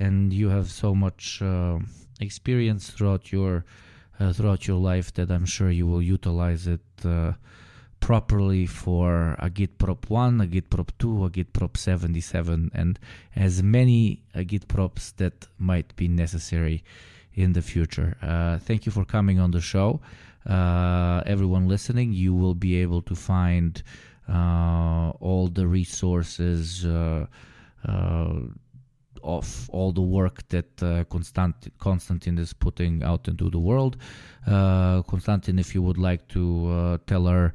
[0.00, 1.78] And you have so much uh,
[2.20, 3.64] experience throughout your
[4.20, 7.32] uh, throughout your life that i'm sure you will utilize it uh,
[8.00, 12.98] properly for agitprop 1, agitprop 2, agitprop 77, and
[13.34, 16.84] as many git props that might be necessary
[17.38, 18.16] in the future.
[18.22, 20.00] Uh, thank you for coming on the show.
[20.46, 23.82] Uh, everyone listening, you will be able to find
[24.28, 27.26] uh, all the resources uh,
[27.86, 28.34] uh,
[29.22, 33.96] of all the work that uh, Constant- Konstantin is putting out into the world.
[34.46, 37.52] Konstantin, if you would like to tell our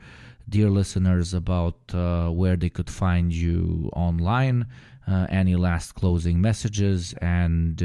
[0.49, 4.65] dear listeners about uh, where they could find you online,
[5.07, 7.81] uh, any last closing messages, and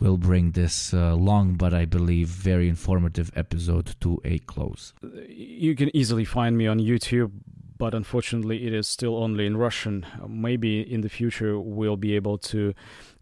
[0.00, 4.94] we'll bring this uh, long but I believe very informative episode to a close.
[5.28, 7.32] You can easily find me on YouTube.
[7.78, 10.04] But unfortunately, it is still only in Russian.
[10.28, 12.74] Maybe in the future, we'll be able to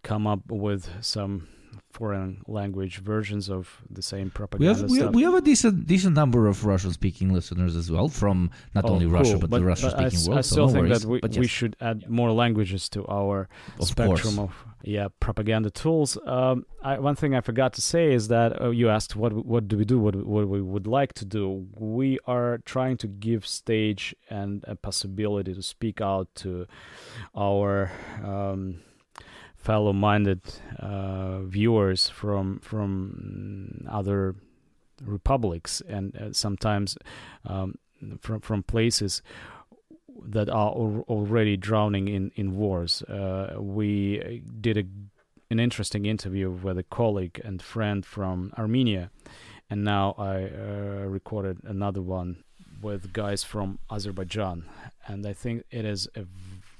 [0.02, 1.46] come up with some
[1.90, 5.14] foreign language versions of the same propaganda we have, we, stuff.
[5.14, 8.90] We have a decent decent number of Russian speaking listeners as well from not oh,
[8.90, 9.14] only cool.
[9.14, 10.38] Russia but, but the Russian speaking world.
[10.38, 11.38] I still so think worries, that we, yes.
[11.38, 13.48] we should add more languages to our
[13.80, 14.50] of spectrum course.
[14.50, 16.18] of yeah propaganda tools.
[16.24, 19.68] Um, I, one thing I forgot to say is that uh, you asked what what
[19.68, 21.66] do we do, what what we would like to do.
[21.74, 26.66] We are trying to give stage and a possibility to speak out to
[27.34, 27.90] our.
[28.22, 28.80] Um,
[29.58, 30.40] fellow-minded
[30.78, 34.34] uh, viewers from from other
[35.04, 36.96] republics and uh, sometimes
[37.44, 37.74] um,
[38.20, 39.22] from from places
[40.24, 43.02] that are al- already drowning in in wars.
[43.02, 44.84] Uh, we did a
[45.50, 49.10] an interesting interview with a colleague and friend from Armenia,
[49.70, 52.44] and now I uh, recorded another one
[52.82, 54.64] with guys from Azerbaijan,
[55.06, 56.24] and I think it is a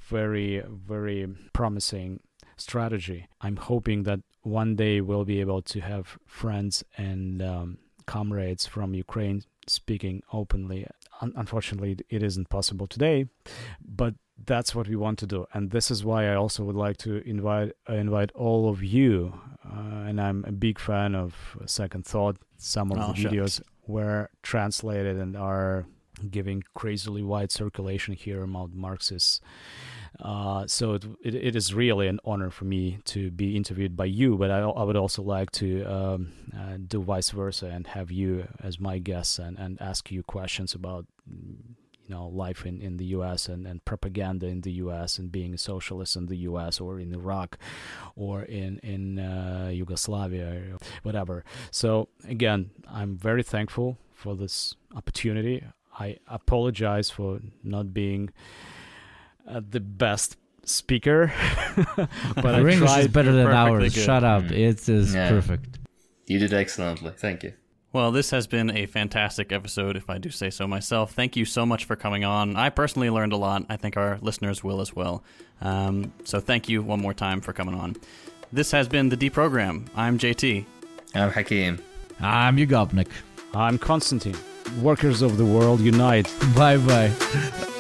[0.08, 2.20] very very promising
[2.60, 3.26] strategy.
[3.40, 8.94] I'm hoping that one day we'll be able to have friends and um, comrades from
[8.94, 10.86] Ukraine speaking openly.
[11.20, 13.26] Un- unfortunately, it isn't possible today,
[13.84, 14.14] but
[14.46, 17.16] that's what we want to do, and this is why I also would like to
[17.28, 19.34] invite uh, invite all of you.
[19.64, 22.36] Uh, and I'm a big fan of Second Thought.
[22.56, 25.86] Some of Oh, the videos were translated and are
[26.30, 29.40] giving crazily wide circulation here among Marxists.
[30.20, 34.04] Uh, so it, it, it is really an honor for me to be interviewed by
[34.04, 38.10] you, but I, I would also like to um, uh, do vice versa and have
[38.10, 42.96] you as my guest and, and ask you questions about you know life in, in
[42.96, 43.48] the U.S.
[43.48, 45.18] And, and propaganda in the U.S.
[45.18, 46.80] and being a socialist in the U.S.
[46.80, 47.58] or in Iraq
[48.16, 51.44] or in in uh, Yugoslavia whatever.
[51.70, 55.64] So again, I'm very thankful for this opportunity.
[55.98, 58.30] I apologize for not being
[59.48, 61.32] uh, the best speaker,
[62.36, 63.94] but I Your English is better than perfectly ours.
[63.94, 64.02] good.
[64.04, 64.42] Shut up.
[64.44, 64.50] Mm.
[64.52, 65.28] It is Yeah.
[65.30, 65.78] perfect.
[66.26, 67.12] You did excellently.
[67.16, 67.54] Thank you.
[67.90, 71.12] Well, this has been a fantastic episode, if I do say so myself.
[71.12, 72.54] Thank you so much for coming on.
[72.54, 73.64] I personally learned a lot.
[73.70, 75.24] I think our listeners will as well.
[75.62, 77.96] Um, so thank you one more time for coming on.
[78.52, 79.88] This has been the Deprogram.
[79.96, 80.66] I'm JT.
[81.14, 81.82] I'm Hakim.
[82.20, 83.08] I'm Yugopnik.
[83.54, 84.36] I'm Konstantin.
[84.82, 86.30] Workers of the world unite.
[86.54, 87.76] Bye bye.